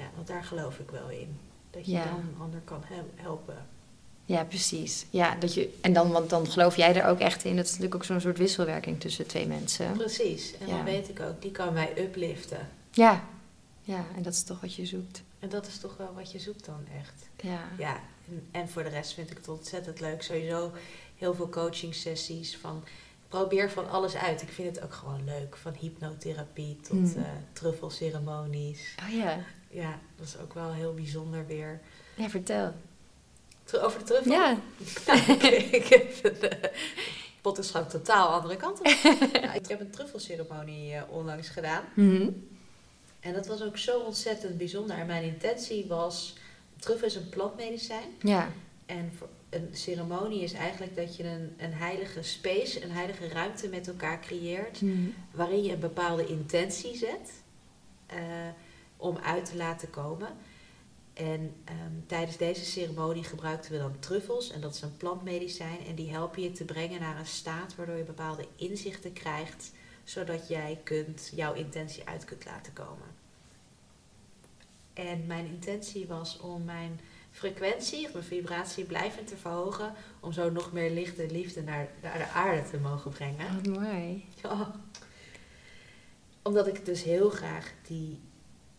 [0.00, 1.38] Ja, want daar geloof ik wel in.
[1.70, 2.04] Dat je Ja.
[2.04, 3.66] dan een ander kan hel- helpen.
[4.24, 5.06] Ja, precies.
[5.10, 7.56] Ja, dat je, en dan, want dan geloof jij er ook echt in.
[7.56, 9.92] Dat is natuurlijk ook zo'n soort wisselwerking tussen twee mensen.
[9.92, 10.54] Precies.
[10.58, 10.74] En Ja.
[10.76, 12.68] dan weet ik ook, die kan mij upliften.
[12.90, 13.24] Ja.
[13.82, 15.22] Ja, en dat is toch wat je zoekt.
[15.38, 17.28] En dat is toch wel wat je zoekt dan echt.
[17.40, 17.60] Ja.
[17.78, 20.22] Ja, en, en voor de rest vind ik het ontzettend leuk.
[20.22, 20.72] Sowieso
[21.16, 22.84] heel veel coaching sessies van
[23.28, 24.42] probeer van alles uit.
[24.42, 25.56] Ik vind het ook gewoon leuk.
[25.56, 27.22] Van hypnotherapie tot Hmm.
[27.22, 27.22] eh,
[27.52, 28.94] truffelceremonies.
[29.08, 29.38] Oh ja.
[29.70, 31.80] Ja, dat is ook wel heel bijzonder weer.
[32.14, 32.74] Ja, vertel.
[33.72, 34.32] Over de truffel?
[34.32, 34.56] Ja.
[35.06, 35.32] Nou,
[35.70, 36.50] ik, heb een,
[37.42, 38.86] eh, is gewoon totaal andere kant op.
[39.32, 41.84] ja, ik heb een truffelceremonie uh, onlangs gedaan.
[41.94, 42.28] Mhm.
[43.20, 44.96] En dat was ook zo ontzettend bijzonder.
[44.96, 46.34] En mijn intentie was...
[46.76, 48.08] Truffel is een plantmedicijn.
[48.20, 48.48] Ja.
[48.86, 53.68] En voor een ceremonie is eigenlijk dat je een, een heilige space, een heilige ruimte
[53.68, 54.80] met elkaar creëert.
[54.80, 55.08] Mhm.
[55.30, 57.30] Waarin je een bepaalde intentie zet.
[58.06, 58.18] eh,
[59.00, 60.28] om uit te laten komen.
[61.12, 64.50] En ehm, tijdens deze ceremonie gebruikten we dan truffels.
[64.50, 65.86] En dat is een plantmedicijn.
[65.86, 69.72] En die helpen je te brengen naar een staat waardoor je bepaalde inzichten krijgt.
[70.04, 73.06] Zodat jij kunt, jouw intentie uit kunt laten komen.
[74.92, 79.94] En mijn intentie was om mijn frequentie, of mijn vibratie blijvend te verhogen.
[80.20, 83.54] Om zo nog meer licht en liefde naar, naar de aarde te mogen brengen.
[83.54, 84.24] Wat mooi.
[84.42, 84.74] Ja.
[86.42, 88.20] Omdat ik dus heel graag die,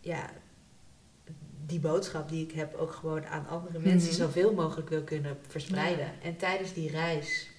[0.02, 0.30] ja,
[1.66, 4.18] die boodschap die ik heb ook gewoon aan andere mensen Mhm.
[4.18, 6.06] zoveel mogelijk wil kunnen verspreiden.
[6.06, 6.12] Ja.
[6.24, 7.49] En tijdens die reis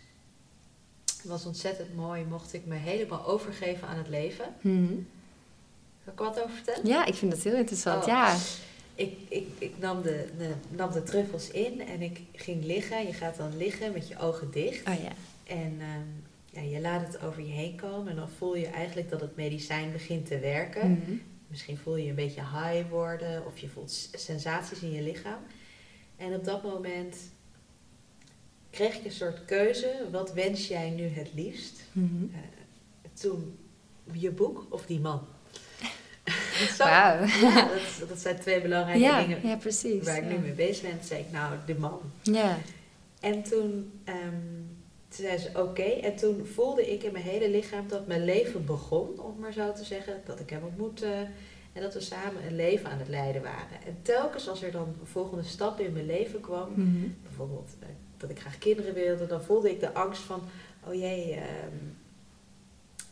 [1.24, 4.54] was ontzettend mooi, mocht ik me helemaal overgeven aan het leven.
[4.60, 4.92] Mhm.
[6.04, 6.86] Zal ik wat over vertellen?
[6.86, 8.02] Ja, ik vind dat heel interessant.
[8.02, 8.08] Oh.
[8.08, 8.36] Ja.
[8.94, 13.06] Ik, ik, ik nam, de, de, nam de truffels in en ik ging liggen.
[13.06, 14.88] Je gaat dan liggen met je ogen dicht.
[14.88, 15.12] Oh ja.
[15.54, 16.06] En ehm,
[16.64, 19.36] ja, je laat het over je heen komen en dan voel je eigenlijk dat het
[19.36, 20.90] medicijn begint te werken.
[20.90, 21.12] Mhm.
[21.52, 25.38] Misschien voel je je een beetje high worden of je voelt sensaties in je lichaam.
[26.16, 27.16] En op dat moment
[28.70, 30.06] kreeg ik een soort keuze.
[30.10, 31.80] Wat wens jij nu het liefst?
[31.92, 32.24] Mhm.
[32.34, 32.40] Eh,
[33.12, 33.58] toen
[34.12, 35.26] je boek of die man?
[36.78, 37.24] Wauw.
[37.42, 40.04] ja, dat, dat zijn twee belangrijke Ja, dingen ja, precies.
[40.04, 40.98] waar ik nu mee bezig ben.
[40.98, 42.00] Toen zei ik, nou, de man.
[42.22, 42.58] Ja.
[43.20, 44.62] En toen, ehm,
[45.16, 45.82] toen zei ze oké.
[45.82, 49.72] En toen voelde ik in mijn hele lichaam dat mijn leven begon, om maar zo
[49.72, 50.20] te zeggen.
[50.26, 51.26] Dat ik hem ontmoette
[51.72, 53.82] en dat we samen een leven aan het leiden waren.
[53.86, 57.08] En telkens als er dan een volgende stap in mijn leven kwam, Mhm.
[57.22, 60.42] bijvoorbeeld eh, dat ik graag kinderen wilde, dan voelde ik de angst van,
[60.88, 61.76] oh jee, ehm,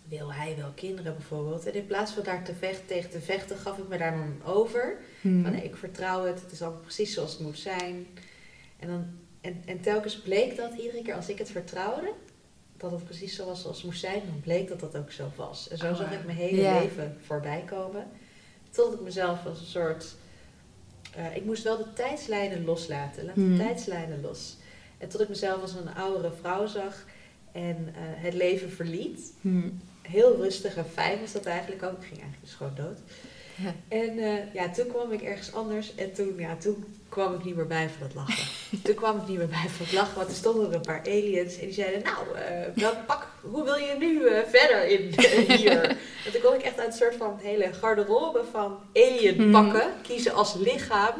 [0.08, 1.66] wil hij wel kinderen bijvoorbeeld?
[1.66, 4.52] En in plaats van daar te vechten, tegen te vechten, gaf ik me daar dan
[4.52, 4.96] over.
[5.20, 5.42] Mhm.
[5.42, 8.06] Van nee, ik vertrouw het, het is allemaal precies zoals het moet zijn.
[8.78, 9.06] En, dan,
[9.40, 12.12] en, en telkens bleek dat iedere keer als ik het vertrouwde,
[12.76, 15.30] dat het precies zo was zoals het moest zijn, dan bleek dat dat ook zo
[15.36, 15.68] was.
[15.68, 18.06] En zo Oh, zag ik mijn hele leven voorbij komen.
[18.70, 20.14] Tot ik mezelf als een soort.
[21.16, 23.24] eh, ik moest wel de tijdslijnen loslaten.
[23.24, 23.56] Laat de Mhm.
[23.58, 24.56] tijdslijnen los.
[24.98, 27.04] En tot ik mezelf als een oudere vrouw zag
[27.52, 29.32] en eh, het leven verliet.
[29.40, 29.68] Mhm.
[30.02, 31.92] Heel rustig en fijn was dat eigenlijk ook.
[31.96, 32.98] Ik ging eigenlijk dus gewoon dood.
[33.56, 33.74] Ja.
[33.88, 37.56] En eh, ja, toen kwam ik ergens anders en toen, ja, toen kwam ik niet
[37.56, 38.44] meer bij van het lachen.
[38.84, 41.00] toen kwam ik niet meer bij van het lachen, want er stonden er een paar
[41.00, 45.14] aliens en die zeiden, nou, eh, welk pak, hoe wil je nu eh, verder in
[45.56, 45.80] hier?
[46.26, 50.32] En toen kon ik echt uit een soort van hele garderobe van alien pakken kiezen
[50.34, 51.14] als lichaam.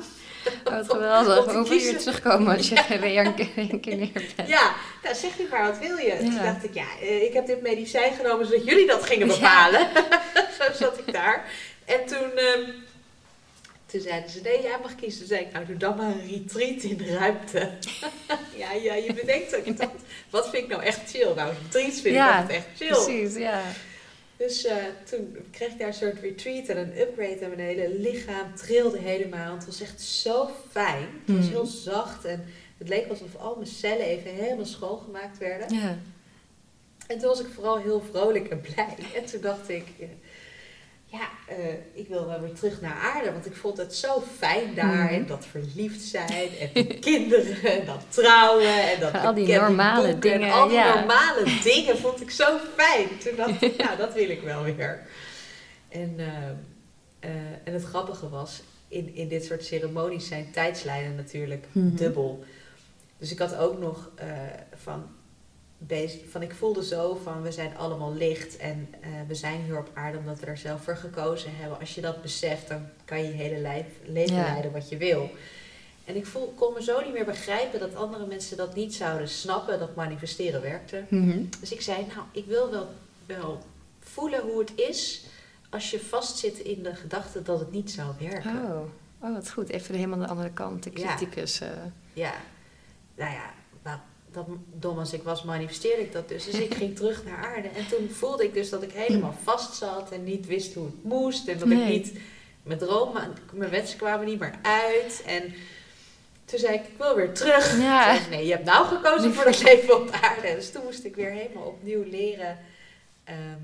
[0.65, 1.45] Oh, wat Om geweldig.
[1.45, 1.99] te Hoe wil je kiezen.
[1.99, 4.49] terugkomen als je gereïncarneerd bent?
[4.49, 6.17] Ja, nou zeg nu maar, wat wil je?
[6.19, 6.43] Toen Ja.
[6.43, 9.33] dacht ik, ja, eh, ik heb dit medicijn genomen zodat jullie dat gingen Ja.
[9.35, 9.89] bepalen.
[10.61, 11.45] Zo zat ik daar.
[11.85, 12.61] En toen, ehm,
[13.91, 15.19] toen zeiden ze, nee, jij mag kiezen.
[15.19, 17.71] Toen zei ik, nou, doe dan maar een retreat in de ruimte.
[18.63, 19.77] ja, ja, je bedenkt ook.
[19.77, 19.93] Dacht,
[20.31, 21.35] wat vind ik nou echt chill?
[21.35, 22.89] Nou, retreats vind Ja, ik echt chill.
[22.89, 23.63] Precies, ja.
[24.37, 24.77] Dus eh,
[25.11, 28.99] toen kreeg ik daar een soort retreat en een upgrade en mijn hele lichaam trilde
[28.99, 29.55] helemaal.
[29.55, 31.09] Het was echt zo fijn.
[31.25, 31.55] Het was Hmm.
[31.55, 32.45] heel zacht en
[32.79, 35.75] het leek alsof al mijn cellen even helemaal schoongemaakt werden.
[35.79, 35.99] Ja.
[37.07, 38.97] En toen was ik vooral heel vrolijk en blij.
[39.17, 40.07] En toen dacht ik, eh,
[41.11, 43.33] ja, eh, ik wil wel weer terug naar aarde.
[43.33, 44.87] Want ik vond het zo fijn daar.
[45.05, 45.15] Mhm.
[45.15, 46.49] En dat verliefd zijn.
[46.75, 47.63] En kinderen.
[47.81, 48.91] En dat trouwen.
[48.91, 50.95] En dat Al die normale boeken, dingen, En al die ja.
[50.99, 53.09] normale dingen vond ik zo fijn.
[53.19, 55.07] Toen dacht ik, nou, dat wil ik wel weer.
[55.89, 56.27] En, eh,
[57.21, 57.31] eh,
[57.65, 61.97] en het grappige was, in, in dit soort ceremonies zijn tijdslijnen natuurlijk Mhm.
[61.97, 62.45] dubbel.
[63.19, 64.11] Dus ik had ook nog
[64.83, 65.07] van,
[65.87, 69.79] bezig, van, ik voelde zo van, we zijn allemaal licht en eh, we zijn hier
[69.79, 71.79] op aarde omdat we er zelf voor gekozen hebben.
[71.81, 74.43] Als je dat beseft, dan kan je je hele lijf, leven Ja.
[74.43, 75.31] leiden wat je wil.
[76.05, 79.29] En ik voel, kon me zo niet meer begrijpen dat andere mensen dat niet zouden
[79.29, 81.05] snappen, dat manifesteren werkte.
[81.09, 81.43] Mhm.
[81.61, 82.89] Dus ik zei, nou, ik wil wel,
[83.27, 83.59] wel
[84.01, 85.25] voelen hoe het is
[85.71, 88.51] als je vastzit in de gedachte dat het niet zou werken.
[88.65, 88.81] Oh.
[89.29, 89.69] oh, wat goed.
[89.69, 91.15] Even helemaal de andere kant, de Ja.
[91.15, 91.61] criticus.
[91.61, 91.69] eh.
[92.13, 92.33] Ja,
[93.17, 93.51] nou ja,
[93.83, 93.99] nou,
[94.33, 96.45] dat, dom als ik was, manifesteerde ik dat dus.
[96.45, 97.69] Dus ik ging terug naar aarde.
[97.69, 101.05] En toen voelde ik dus dat ik helemaal vast zat en niet wist hoe het
[101.05, 101.49] moest.
[101.49, 102.19] En dat ik niet,
[102.63, 105.23] mijn dromen, mijn wensen kwamen niet meer uit.
[105.27, 105.55] En
[106.45, 107.79] toen zei ik, ik wil weer terug.
[107.79, 108.17] Ja.
[108.17, 110.55] Zei nee, je hebt nou gekozen voor het leven op aarde.
[110.55, 112.59] Dus toen moest ik weer helemaal opnieuw leren
[113.25, 113.63] ehm,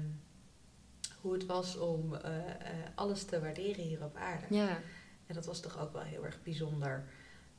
[1.20, 2.46] hoe het was om eh, eh,
[2.94, 4.44] alles te waarderen hier op aarde.
[4.48, 4.80] Ja.
[5.26, 7.04] En dat was toch ook wel heel erg bijzonder.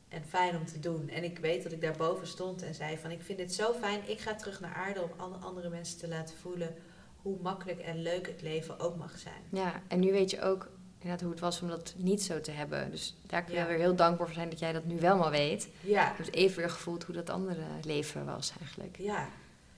[0.09, 1.09] En fijn om te doen.
[1.09, 4.09] En ik weet dat ik daarboven stond en zei van ik vind het zo fijn,
[4.09, 6.75] ik ga terug naar aarde om alle andere mensen te laten voelen
[7.21, 9.41] hoe makkelijk en leuk het leven ook mag zijn.
[9.51, 12.51] Ja, en nu weet je ook inderdaad hoe het was om dat niet zo te
[12.51, 12.91] hebben.
[12.91, 13.67] Dus daar kun je Ja.
[13.67, 15.67] weer heel dankbaar voor zijn dat jij dat nu wel maar weet.
[15.81, 18.97] Ja, Je hebt even weer gevoeld hoe dat andere leven was eigenlijk.
[18.97, 19.27] ja,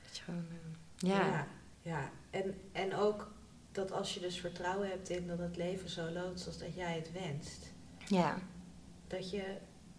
[0.08, 1.26] Dat je gewoon, eh, ja.
[1.26, 1.48] ja.
[1.82, 2.10] ja.
[2.30, 3.32] En, en ook
[3.72, 6.96] dat als je dus vertrouwen hebt in dat het leven zo loopt zoals dat jij
[6.96, 7.72] het wenst,
[8.08, 8.38] Ja.
[9.08, 9.44] dat je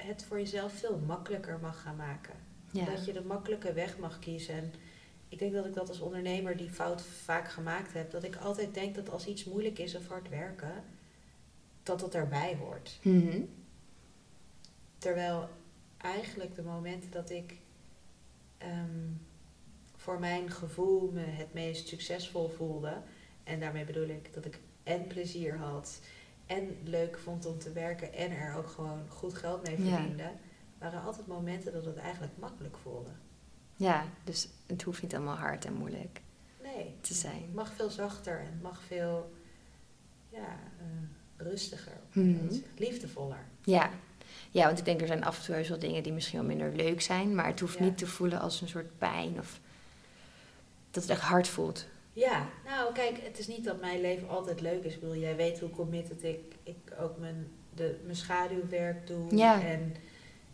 [0.06, 2.34] het voor jezelf veel makkelijker mag gaan maken.
[2.70, 2.84] Ja.
[2.84, 4.54] Dat je de makkelijke weg mag kiezen.
[4.54, 4.72] En
[5.28, 8.10] ik denk dat ik dat als ondernemer die fout vaak gemaakt heb.
[8.10, 10.84] Dat ik altijd denk dat als iets moeilijk is of hard werken,
[11.82, 12.98] dat het erbij hoort.
[13.02, 13.40] Mhm.
[14.98, 15.48] Terwijl
[15.96, 17.56] eigenlijk de momenten dat ik
[18.58, 19.08] ehm,
[19.96, 22.96] voor mijn gevoel me het meest succesvol voelde.
[23.44, 26.00] En daarmee bedoel ik dat ik en plezier had.
[26.50, 28.12] En leuk vond om te werken.
[28.14, 29.96] En er ook gewoon goed geld mee Ja.
[29.96, 30.30] verdiende.
[30.78, 33.10] Waren altijd momenten dat het eigenlijk makkelijk voelde.
[33.76, 36.20] ja, dus het hoeft niet allemaal hard en moeilijk
[36.62, 37.42] Nee, te zijn.
[37.42, 39.32] het mag veel zachter en het mag veel
[40.28, 41.92] ja, eh, rustiger.
[42.12, 42.54] Mhm.
[42.76, 43.44] Liefdevoller.
[43.64, 43.90] Ja.
[44.50, 46.72] ja, want ik denk er zijn af en toe wel dingen die misschien wel minder
[46.74, 47.34] leuk zijn.
[47.34, 47.84] Maar het hoeft Ja.
[47.84, 49.60] niet te voelen als een soort pijn of
[50.90, 51.86] dat het echt hard voelt.
[52.12, 54.94] Ja, nou kijk, het is niet dat mijn leven altijd leuk is.
[54.94, 59.36] Ik bedoel, jij weet hoe committed ik, ik ook mijn, de, mijn schaduwwerk doe.
[59.36, 59.62] Ja.
[59.62, 59.94] En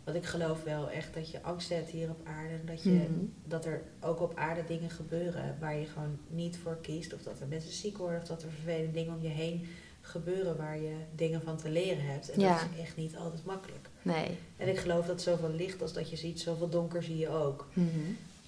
[0.03, 2.53] wat ik geloof wel echt dat je angst hebt hier op aarde.
[2.53, 3.25] En dat, je, Mhm.
[3.45, 7.13] dat er ook op aarde dingen gebeuren waar je gewoon niet voor kiest.
[7.13, 8.21] Of dat er mensen ziek worden.
[8.21, 9.67] Of dat er vervelende dingen om je heen
[10.01, 12.29] gebeuren waar je dingen van te leren hebt.
[12.31, 12.53] En Ja.
[12.59, 13.89] dat is echt niet altijd makkelijk.
[14.01, 14.37] Nee.
[14.57, 17.67] En ik geloof dat zoveel licht als dat je ziet, zoveel donker zie je ook.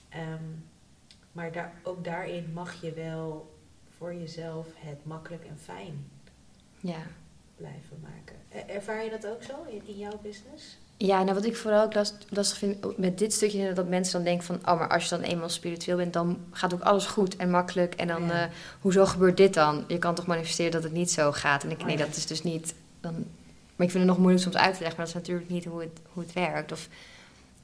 [0.10, 0.44] Ehm,
[1.32, 3.54] maar daar, ook daarin mag je wel
[3.98, 6.08] voor jezelf het makkelijk en fijn
[6.80, 6.98] Ja.
[7.56, 8.36] blijven maken.
[8.50, 10.78] Er- Ervaar je dat ook zo in, in jouw business?
[10.98, 14.24] Ja, nou wat ik vooral ook last- lastig vind met dit stukje, dat mensen dan
[14.24, 17.36] denken van, oh, maar als je dan eenmaal spiritueel bent, dan gaat ook alles goed
[17.36, 17.94] en makkelijk.
[17.96, 18.44] En dan, Ja.
[18.46, 18.52] eh,
[18.82, 19.84] hoezo gebeurt dit dan?
[19.88, 21.64] Je kan toch manifesteren dat het niet zo gaat?
[21.64, 22.06] En ik, Oh, nee, ja.
[22.06, 23.14] dat is dus niet, dan,
[23.76, 25.66] maar ik vind het nog moeilijk soms uit te leggen, maar dat is natuurlijk niet
[25.66, 26.72] hoe het, hoe het werkt.
[26.72, 26.88] Of,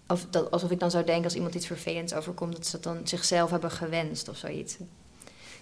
[0.08, 2.84] of dat, alsof ik dan zou denken als iemand iets vervelends overkomt, dat ze dat
[2.84, 4.78] dan zichzelf hebben gewenst of zoiets.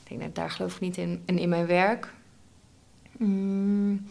[0.07, 1.23] Ik denk, daar geloof ik niet in.
[1.25, 2.13] En in mijn werk,
[3.17, 4.07] mm,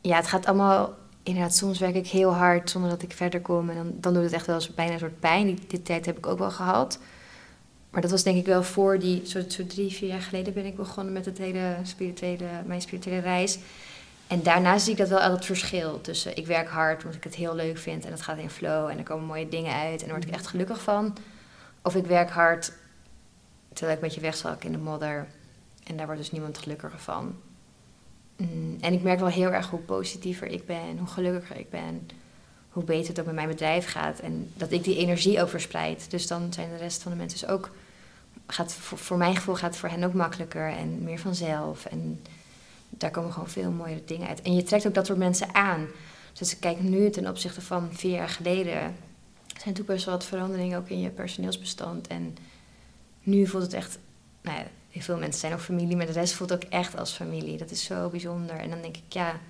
[0.00, 3.70] ja, het gaat allemaal inderdaad, soms werk ik heel hard zonder dat ik verder kom.
[3.70, 5.46] En dan, dan doet het echt wel bijna een soort pijn.
[5.46, 6.98] Die, die tijd heb ik ook wel gehad.
[7.90, 10.66] Maar dat was denk ik wel voor die, zo, zo drie, vier jaar geleden ben
[10.66, 13.58] ik begonnen met het hele spirituele, mijn spirituele reis.
[14.26, 17.24] En daarna zie ik dat wel al het verschil tussen ik werk hard omdat ik
[17.24, 20.00] het heel leuk vind en het gaat in flow en er komen mooie dingen uit
[20.00, 21.16] en daar word ik echt gelukkig van.
[21.82, 22.72] Of ik werk hard
[23.72, 25.26] terwijl ik met je wegzak in de modder
[25.84, 27.36] en daar wordt dus niemand gelukkiger van.
[28.36, 32.08] Mm, En ik merk wel heel erg hoe positiever ik ben, hoe gelukkiger ik ben,
[32.70, 34.18] hoe beter het ook met mijn bedrijf gaat.
[34.18, 36.10] En dat ik die energie ook verspreid.
[36.10, 37.70] Dus dan zijn de rest van de mensen dus ook,
[38.46, 41.84] gaat, voor, voor mijn gevoel gaat het voor hen ook makkelijker en meer vanzelf.
[41.84, 42.22] En
[42.96, 44.42] daar komen gewoon veel mooiere dingen uit.
[44.42, 45.86] En je trekt ook dat soort mensen aan.
[46.30, 48.80] Dus als ik kijk nu ten opzichte van vier jaar geleden,
[49.46, 52.06] zijn natuurlijk best wel wat veranderingen ook in je personeelsbestand.
[52.06, 52.36] En
[53.22, 53.98] nu voelt het echt,
[54.40, 57.12] nou ja, heel veel mensen zijn ook familie, maar de rest voelt ook echt als
[57.12, 57.58] familie.
[57.58, 58.56] Dat is zo bijzonder.
[58.56, 59.40] En dan denk ik, ja,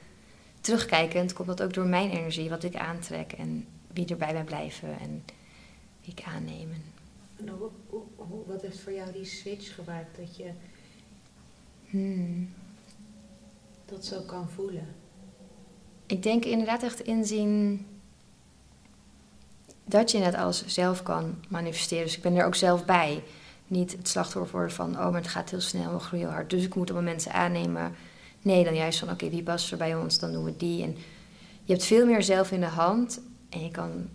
[0.61, 4.45] terugkijkend komt dat ook door mijn energie, wat ik aantrek en wie er bij mij
[4.45, 5.25] blijven en
[6.05, 6.73] wie ik aanneem.
[6.73, 6.83] En,
[7.37, 7.71] Nou,
[8.47, 10.51] wat heeft voor jou die switch gemaakt dat je
[11.91, 12.49] hmm.
[13.87, 14.95] Dat zo kan voelen?
[16.07, 17.87] Ik denk inderdaad echt inzien
[19.85, 22.05] dat je net alles zelf kan manifesteren.
[22.05, 23.23] Dus ik ben er ook zelf bij.
[23.67, 26.51] Niet het slachtoffer worden van, oh, maar het gaat heel snel, we groeien heel hard.
[26.51, 27.95] Dus ik moet allemaal mensen aannemen.
[28.43, 30.83] Nee, dan juist van, oké, wie past er bij ons, dan doen we die.
[30.83, 30.97] En
[31.65, 33.21] je hebt veel meer zelf in de hand.
[33.49, 34.09] En je kan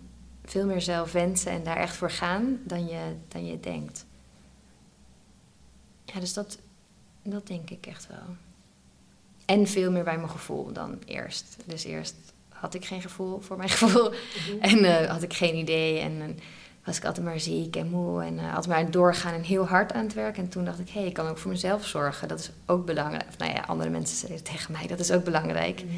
[0.44, 4.04] veel meer zelf wensen en daar echt voor gaan dan je, dan je denkt.
[6.04, 6.58] Ja, dus dat,
[7.22, 8.36] dat denk ik echt wel.
[9.52, 11.56] En veel meer bij mijn gevoel dan eerst.
[11.64, 12.14] Dus eerst
[12.48, 14.12] had ik geen gevoel voor mijn gevoel.
[14.60, 15.98] En eh, had ik geen idee.
[15.98, 16.38] En
[16.84, 18.22] was ik altijd maar ziek en moe.
[18.22, 20.38] En eh, altijd maar doorgaan en heel hard aan het werk.
[20.38, 22.28] En toen dacht ik, hé, hey, ik kan ook voor mezelf zorgen.
[22.28, 23.24] Dat is ook belangrijk.
[23.28, 25.84] Of nou ja, andere mensen zeiden tegen mij, dat is ook belangrijk.
[25.84, 25.94] Mhm.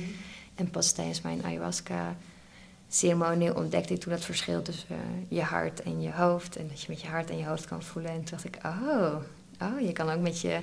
[0.54, 4.96] En pas tijdens mijn ayahuasca-ceremonie ontdekte ik toen dat verschil tussen eh,
[5.28, 6.56] je hart en je hoofd.
[6.56, 8.10] En dat je met je hart en je hoofd kan voelen.
[8.10, 9.14] En toen dacht ik, oh,
[9.62, 10.60] oh je kan ook met je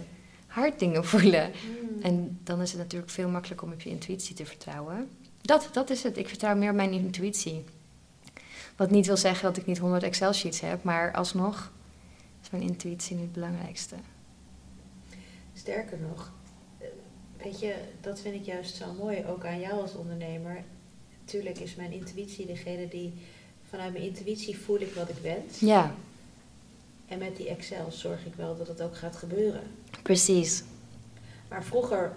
[0.52, 1.52] hart dingen voelen.
[1.52, 2.06] Mhm.
[2.06, 5.10] En dan is het natuurlijk veel makkelijker om op je intuïtie te vertrouwen.
[5.42, 6.18] Dat, dat is het.
[6.18, 7.64] Ik vertrouw meer op mijn intuïtie.
[8.76, 11.72] Wat niet wil zeggen dat ik niet 100 Excel-sheets heb, maar alsnog
[12.42, 13.96] is mijn intuïtie nu het belangrijkste.
[15.54, 16.32] Sterker nog,
[17.38, 20.64] weet je, dat vind ik juist zo mooi, ook aan jou als ondernemer.
[21.20, 23.14] natuurlijk is mijn intuïtie degene die...
[23.70, 25.60] Vanuit mijn intuïtie voel ik wat ik wens.
[25.60, 25.96] Ja,
[27.12, 29.62] En met die Excel zorg ik wel dat het ook gaat gebeuren.
[30.04, 30.64] precies.
[31.50, 32.12] Maar vroeger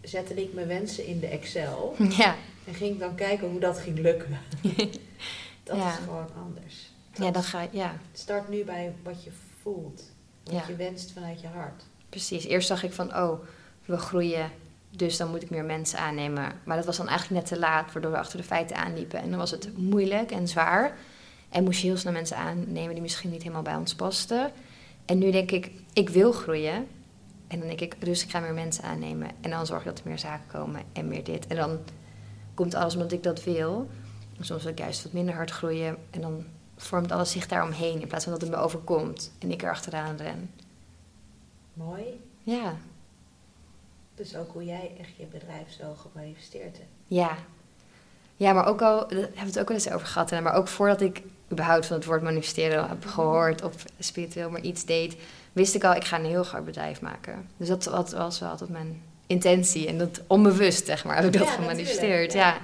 [0.00, 1.94] zette ik mijn wensen in de Excel.
[2.18, 2.34] Ja,
[2.66, 4.38] En ging ik dan kijken hoe dat ging lukken.
[5.64, 5.88] dat Ja.
[5.88, 6.90] is gewoon anders.
[7.14, 9.30] ja dan ga je, ja, Start nu bij wat je
[9.62, 10.02] voelt.
[10.44, 10.64] Wat Ja.
[10.68, 11.82] je wenst vanuit je hart.
[12.08, 12.44] precies.
[12.44, 13.38] Eerst zag ik van, oh,
[13.84, 14.50] we groeien,
[14.90, 16.52] dus dan moet ik meer mensen aannemen.
[16.64, 19.20] Maar dat was dan eigenlijk net te laat, waardoor we achter de feiten aanliepen.
[19.20, 20.96] En dan was het moeilijk en zwaar.
[21.52, 24.52] En moest je heel snel mensen aannemen die misschien niet helemaal bij ons pasten.
[25.04, 26.86] En nu denk ik, ik wil groeien.
[27.46, 29.30] En dan denk ik, dus ik ga meer mensen aannemen.
[29.40, 31.46] En dan zorg ik dat er meer zaken komen en meer dit.
[31.46, 31.78] En dan
[32.54, 33.88] komt alles omdat ik dat wil.
[34.38, 35.96] En soms wil ik juist wat minder hard groeien.
[36.10, 36.44] En dan
[36.76, 39.32] vormt alles zich daaromheen in plaats van dat het me overkomt.
[39.38, 40.50] En ik er achteraan ren.
[41.72, 42.20] Mooi.
[42.42, 42.74] Ja,
[44.14, 46.90] Dus ook hoe jij echt je bedrijf zo gemanifesteerd hebt.
[47.06, 47.36] ja.
[48.36, 50.30] Ja, maar ook al, daar hebben we het ook wel eens over gehad.
[50.30, 51.22] Maar ook voordat ik
[51.52, 55.16] überhaupt van het woord manifesteren heb gehoord of spiritueel maar iets deed,
[55.52, 57.48] wist ik al, ik ga een heel groot bedrijf maken.
[57.56, 59.86] Dus dat was was wel altijd mijn intentie.
[59.86, 62.32] En dat onbewust, zeg maar, heb ik dat Ja, gemanifesteerd.
[62.32, 62.38] Ja.
[62.48, 62.54] ja.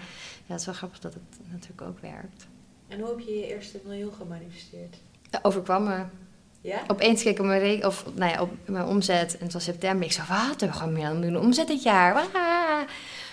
[0.47, 2.47] ja, het is wel grappig dat het natuurlijk ook werkt.
[2.89, 4.97] En hoe heb je je eerste miljoen gemanifesteerd?
[5.31, 6.03] Dat overkwam me.
[6.61, 6.83] Ja?
[6.87, 9.65] Opeens keek ik op mijn, re- of, nou ja, op mijn omzet en het was
[9.65, 10.07] september.
[10.07, 10.61] Ik zei, wat?
[10.61, 12.27] We gewoon meer dan een miljoen omzet dit jaar.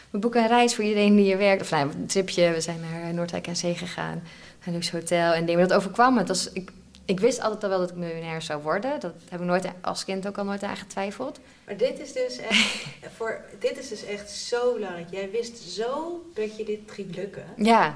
[0.09, 1.61] We boeken een reis voor iedereen die hier werkt.
[1.61, 2.51] Of nou, een tripje.
[2.51, 4.23] We zijn naar Noordwijk en Zee gegaan.
[4.65, 5.59] Een luxe hotel en dingen.
[5.59, 6.19] Maar dat overkwam me.
[6.19, 6.71] Het was, ik,
[7.05, 8.99] ik wist altijd al wel dat ik miljonair zou worden.
[8.99, 11.39] Dat heb ik nooit, als kind ook al nooit aan getwijfeld.
[11.65, 12.85] Maar dit is dus echt,
[13.17, 15.11] voor, dit is dus echt zo belangrijk.
[15.11, 17.45] Jij wist zo dat je dit ging lukken.
[17.57, 17.95] Ja.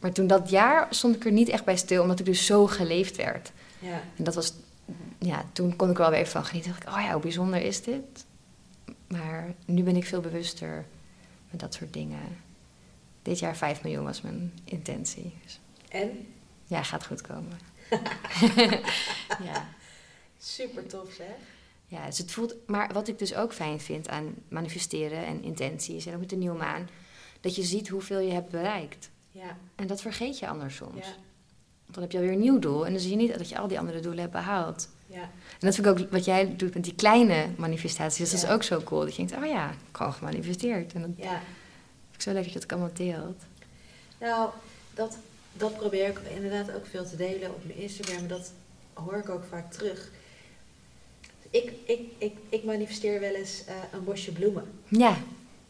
[0.00, 2.02] Maar toen dat jaar stond ik er niet echt bij stil.
[2.02, 3.52] Omdat ik dus zo geleefd werd.
[3.78, 4.00] Ja.
[4.16, 4.52] En dat was,
[5.18, 6.70] ja, toen kon ik er wel weer even van genieten.
[6.70, 8.24] Dacht ik, oh ja, hoe bijzonder is dit?
[9.06, 10.84] Maar nu ben ik veel bewuster
[11.50, 12.44] met dat soort dingen.
[13.26, 15.34] Dit jaar 5 miljoen was mijn intentie.
[15.42, 16.26] Dus En?
[16.64, 17.58] ja, gaat goed komen.
[19.48, 19.68] ja.
[20.38, 21.34] Super tof zeg.
[21.86, 22.54] ja, dus het voelt.
[22.66, 26.36] Maar wat ik dus ook fijn vind aan manifesteren en intenties, en ook met de
[26.36, 26.88] nieuwe maan,
[27.40, 29.10] dat je ziet hoeveel je hebt bereikt.
[29.30, 29.56] Ja.
[29.74, 31.06] En dat vergeet je anders soms.
[31.06, 31.14] Ja.
[31.82, 33.58] Want dan heb je alweer een nieuw doel en dan zie je niet dat je
[33.58, 34.88] al die andere doelen hebt behaald.
[35.06, 35.22] Ja.
[35.22, 38.18] En dat vind ik ook wat jij doet met die kleine manifestaties.
[38.18, 39.00] Dus dat is ook zo cool.
[39.00, 40.92] Dat je denkt, oh ja, gewoon gemanifesteerd.
[40.92, 41.40] En dat Ja.
[42.16, 43.42] Ik zo leuk dat je het allemaal deelt.
[44.20, 44.50] Nou,
[44.94, 45.16] dat,
[45.52, 48.28] dat probeer ik inderdaad ook veel te delen op mijn Instagram.
[48.28, 48.52] Dat
[48.92, 50.10] hoor ik ook vaak terug.
[51.50, 55.16] Ik, ik, ik, ik manifesteer wel eens eh, een bosje bloemen Ja,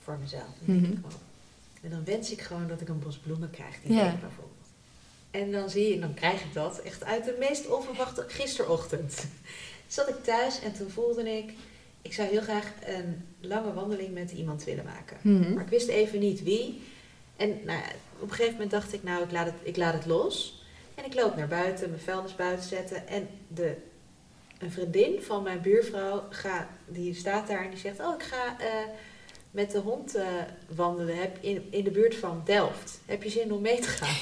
[0.03, 0.43] voor mezelf.
[0.61, 1.21] Dan denk ik gewoon-
[1.83, 4.03] En dan wens ik gewoon dat ik een bos bloemen krijg die Ja.
[4.11, 4.55] bijvoorbeeld.
[5.31, 9.25] En dan zie je, dan krijg ik dat echt uit de meest onverwachte gisterochtend.
[9.87, 11.53] Zat ik thuis en toen voelde ik,
[12.07, 15.17] ik zou heel graag een lange wandeling met iemand willen maken.
[15.23, 15.55] Mhm.
[15.55, 16.83] Maar ik wist even niet wie.
[17.37, 17.81] En nou,
[18.19, 20.65] op een gegeven moment dacht ik, nou, ik laat, het, ik laat het los.
[20.95, 23.09] En ik loop naar buiten, mijn vuilnis buiten zetten.
[23.09, 23.77] En de,
[24.59, 28.01] een vriendin van mijn buurvrouw, ga, die staat daar en die zegt...
[28.01, 28.67] Oh, ik ga eh,
[29.51, 30.27] met de hond eh,
[30.75, 33.01] wandelen heb, in, in de buurt van Delft.
[33.07, 34.17] Heb je zin om mee te gaan?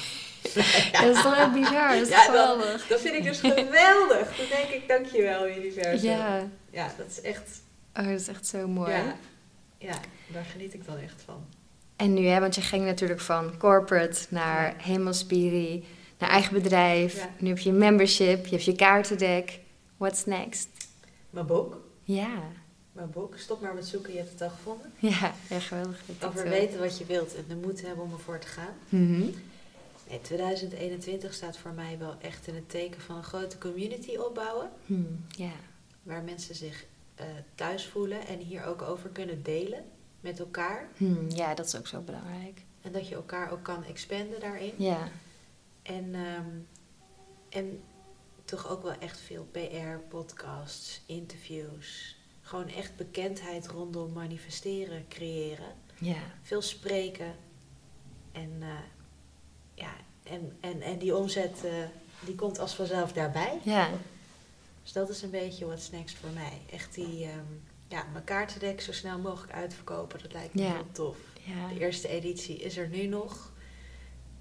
[0.91, 1.93] Ja, dat is toch echt bizar.
[1.93, 2.87] Dat is Ja, geweldig.
[2.87, 4.35] Dat vind ik dus geweldig.
[4.37, 6.09] Dan denk ik, dankjewel universum.
[6.09, 6.47] Ja.
[6.69, 7.63] ja, dat is echt...
[7.97, 8.91] Oh, dat is echt zo mooi.
[8.91, 9.15] Ja,
[9.77, 9.99] ja,
[10.33, 11.45] daar geniet ik dan echt van.
[11.95, 15.85] En nu, hè, want je ging natuurlijk van corporate naar hemelspirie,
[16.17, 17.15] naar eigen bedrijf.
[17.15, 17.29] Ja.
[17.39, 19.59] Nu heb je membership, je hebt je kaartendek.
[19.97, 20.67] What's next?
[21.29, 22.39] Mijn boek, Ja,
[22.91, 23.37] mijn boek.
[23.37, 24.91] Stop maar met zoeken, je hebt het al gevonden.
[25.19, 26.01] ja, ja geweldig.
[26.25, 28.73] Over weten wat je wilt en de moed hebben om ervoor te gaan.
[28.89, 29.29] Mhm.
[30.09, 34.69] Nee, 2021 staat voor mij wel echt in het teken van een grote community opbouwen.
[35.27, 35.51] Ja,
[36.03, 36.85] Waar mensen zich
[37.15, 39.83] eh, thuis voelen en hier ook over kunnen delen
[40.19, 40.89] met elkaar.
[40.97, 42.61] Hmm, ja, dat is ook zo belangrijk.
[42.81, 44.73] En dat je elkaar ook kan expanden daarin.
[44.77, 45.07] Ja,
[45.81, 46.49] En, ehm,
[47.49, 47.83] en
[48.45, 52.17] toch ook wel echt veel PR, podcasts, interviews.
[52.41, 55.73] Gewoon echt bekendheid rondom manifesteren, creëren.
[55.99, 57.35] ja, Veel spreken.
[58.31, 58.67] En, eh,
[59.73, 59.91] ja,
[60.23, 61.71] en, en, en die omzet eh,
[62.25, 63.59] die komt als vanzelf daarbij.
[63.63, 63.89] ja.
[64.85, 66.61] Dus dat is een beetje what's next voor mij.
[66.71, 67.39] Echt die, ehm,
[67.87, 70.19] ja, mijn kaartendek zo snel mogelijk uitverkopen.
[70.21, 70.73] Dat lijkt me Ja.
[70.73, 71.17] heel tof.
[71.43, 71.67] ja.
[71.73, 73.51] De eerste editie is er nu nog.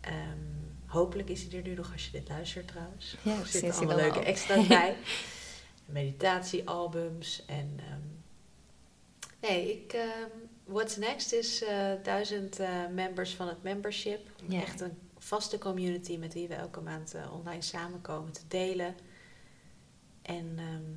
[0.01, 0.39] Ehm,
[0.87, 3.17] hopelijk is die er nu nog als je dit luistert trouwens.
[3.23, 4.25] Ja, er zitten allemaal leuke al.
[4.25, 4.97] extra's bij.
[5.87, 7.75] Meditatiealbums en...
[7.79, 8.01] ehm,
[9.41, 9.97] nee, ik...
[10.65, 14.21] what's next is eh, duizend eh, members van het membership.
[14.49, 14.61] Ja.
[14.61, 18.95] Echt een vaste community met wie we elke maand eh, online samenkomen te delen.
[20.25, 20.93] En ehm,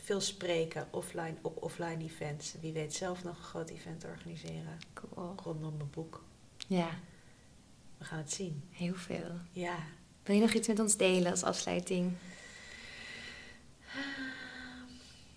[0.00, 2.54] veel spreken offline, op offline events.
[2.60, 5.34] Wie weet zelf nog een groot event organiseren Cool.
[5.44, 6.24] rondom mijn boek.
[6.68, 6.88] Ja,
[7.98, 8.62] We gaan het zien.
[8.70, 9.30] heel veel.
[9.50, 9.76] Ja.
[10.22, 12.12] Wil je nog iets met ons delen als afsluiting?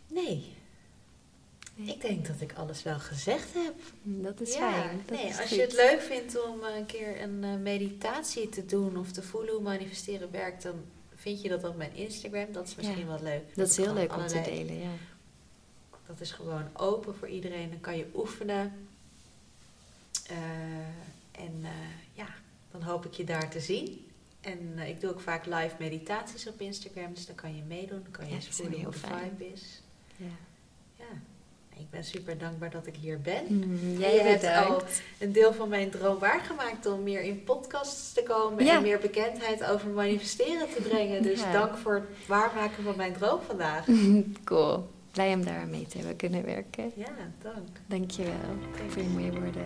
[0.08, 0.54] Nee.
[1.76, 1.88] Nee.
[1.96, 3.74] Ik denk dat ik alles wel gezegd heb.
[4.04, 5.02] Dat is Ja, fijn.
[5.06, 5.56] Dat nee, is als goed.
[5.56, 9.22] je het leuk vindt om eh, een keer een eh, meditatie te doen of te
[9.24, 10.86] voelen hoe manifesteren werkt, dan
[11.26, 12.52] vind je dat op mijn Instagram.
[12.52, 13.06] Dat is misschien Ja.
[13.06, 13.56] wel leuk.
[13.56, 14.90] Dat is heel leuk om te delen, ja.
[16.08, 17.70] Dat is gewoon open voor iedereen.
[17.70, 18.88] Dan kan je oefenen.
[20.28, 20.38] Eh,
[21.32, 21.70] en eh,
[22.14, 22.28] ja,
[22.72, 24.08] dan hoop ik je daar te zien.
[24.42, 27.14] En eh, ik doe ook vaak live meditaties op Instagram.
[27.14, 28.02] Dus dan kan je meedoen.
[28.04, 29.30] Dan kan je Ja, eens voelen heel hoe de fijn.
[29.38, 29.82] vibe is.
[30.16, 30.26] Ja.
[31.86, 33.44] Ik ben super dankbaar dat ik hier ben.
[33.48, 34.82] Mm, Jij hebt al
[35.20, 38.76] een deel van mijn droom waargemaakt om meer in podcasts te komen Ja.
[38.76, 41.22] en meer bekendheid over manifesteren te brengen.
[41.24, 41.52] Dus Ja.
[41.52, 43.86] dank voor het waarmaken van mijn droom vandaag.
[44.44, 44.88] cool.
[45.12, 46.92] Blij om daar mee te hebben kunnen werken.
[46.96, 47.12] Ja,
[47.42, 47.68] dank.
[47.88, 48.34] Dankjewel
[48.88, 49.66] voor je mooie woorden.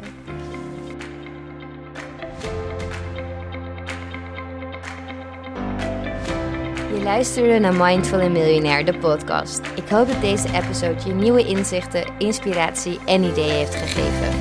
[6.94, 9.62] Je luisterde naar Mindful and Millionaire, de podcast.
[9.76, 14.34] Ik hoop dat deze episode je nieuwe inzichten, inspiratie en ideeën heeft gegeven.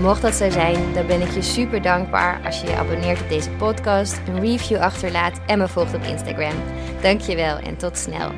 [0.00, 3.28] Mocht dat zo zijn, dan ben ik je super dankbaar als je je abonneert op
[3.28, 6.54] deze podcast, een review achterlaat en me volgt op Instagram.
[7.02, 8.30] Dankjewel en tot snel.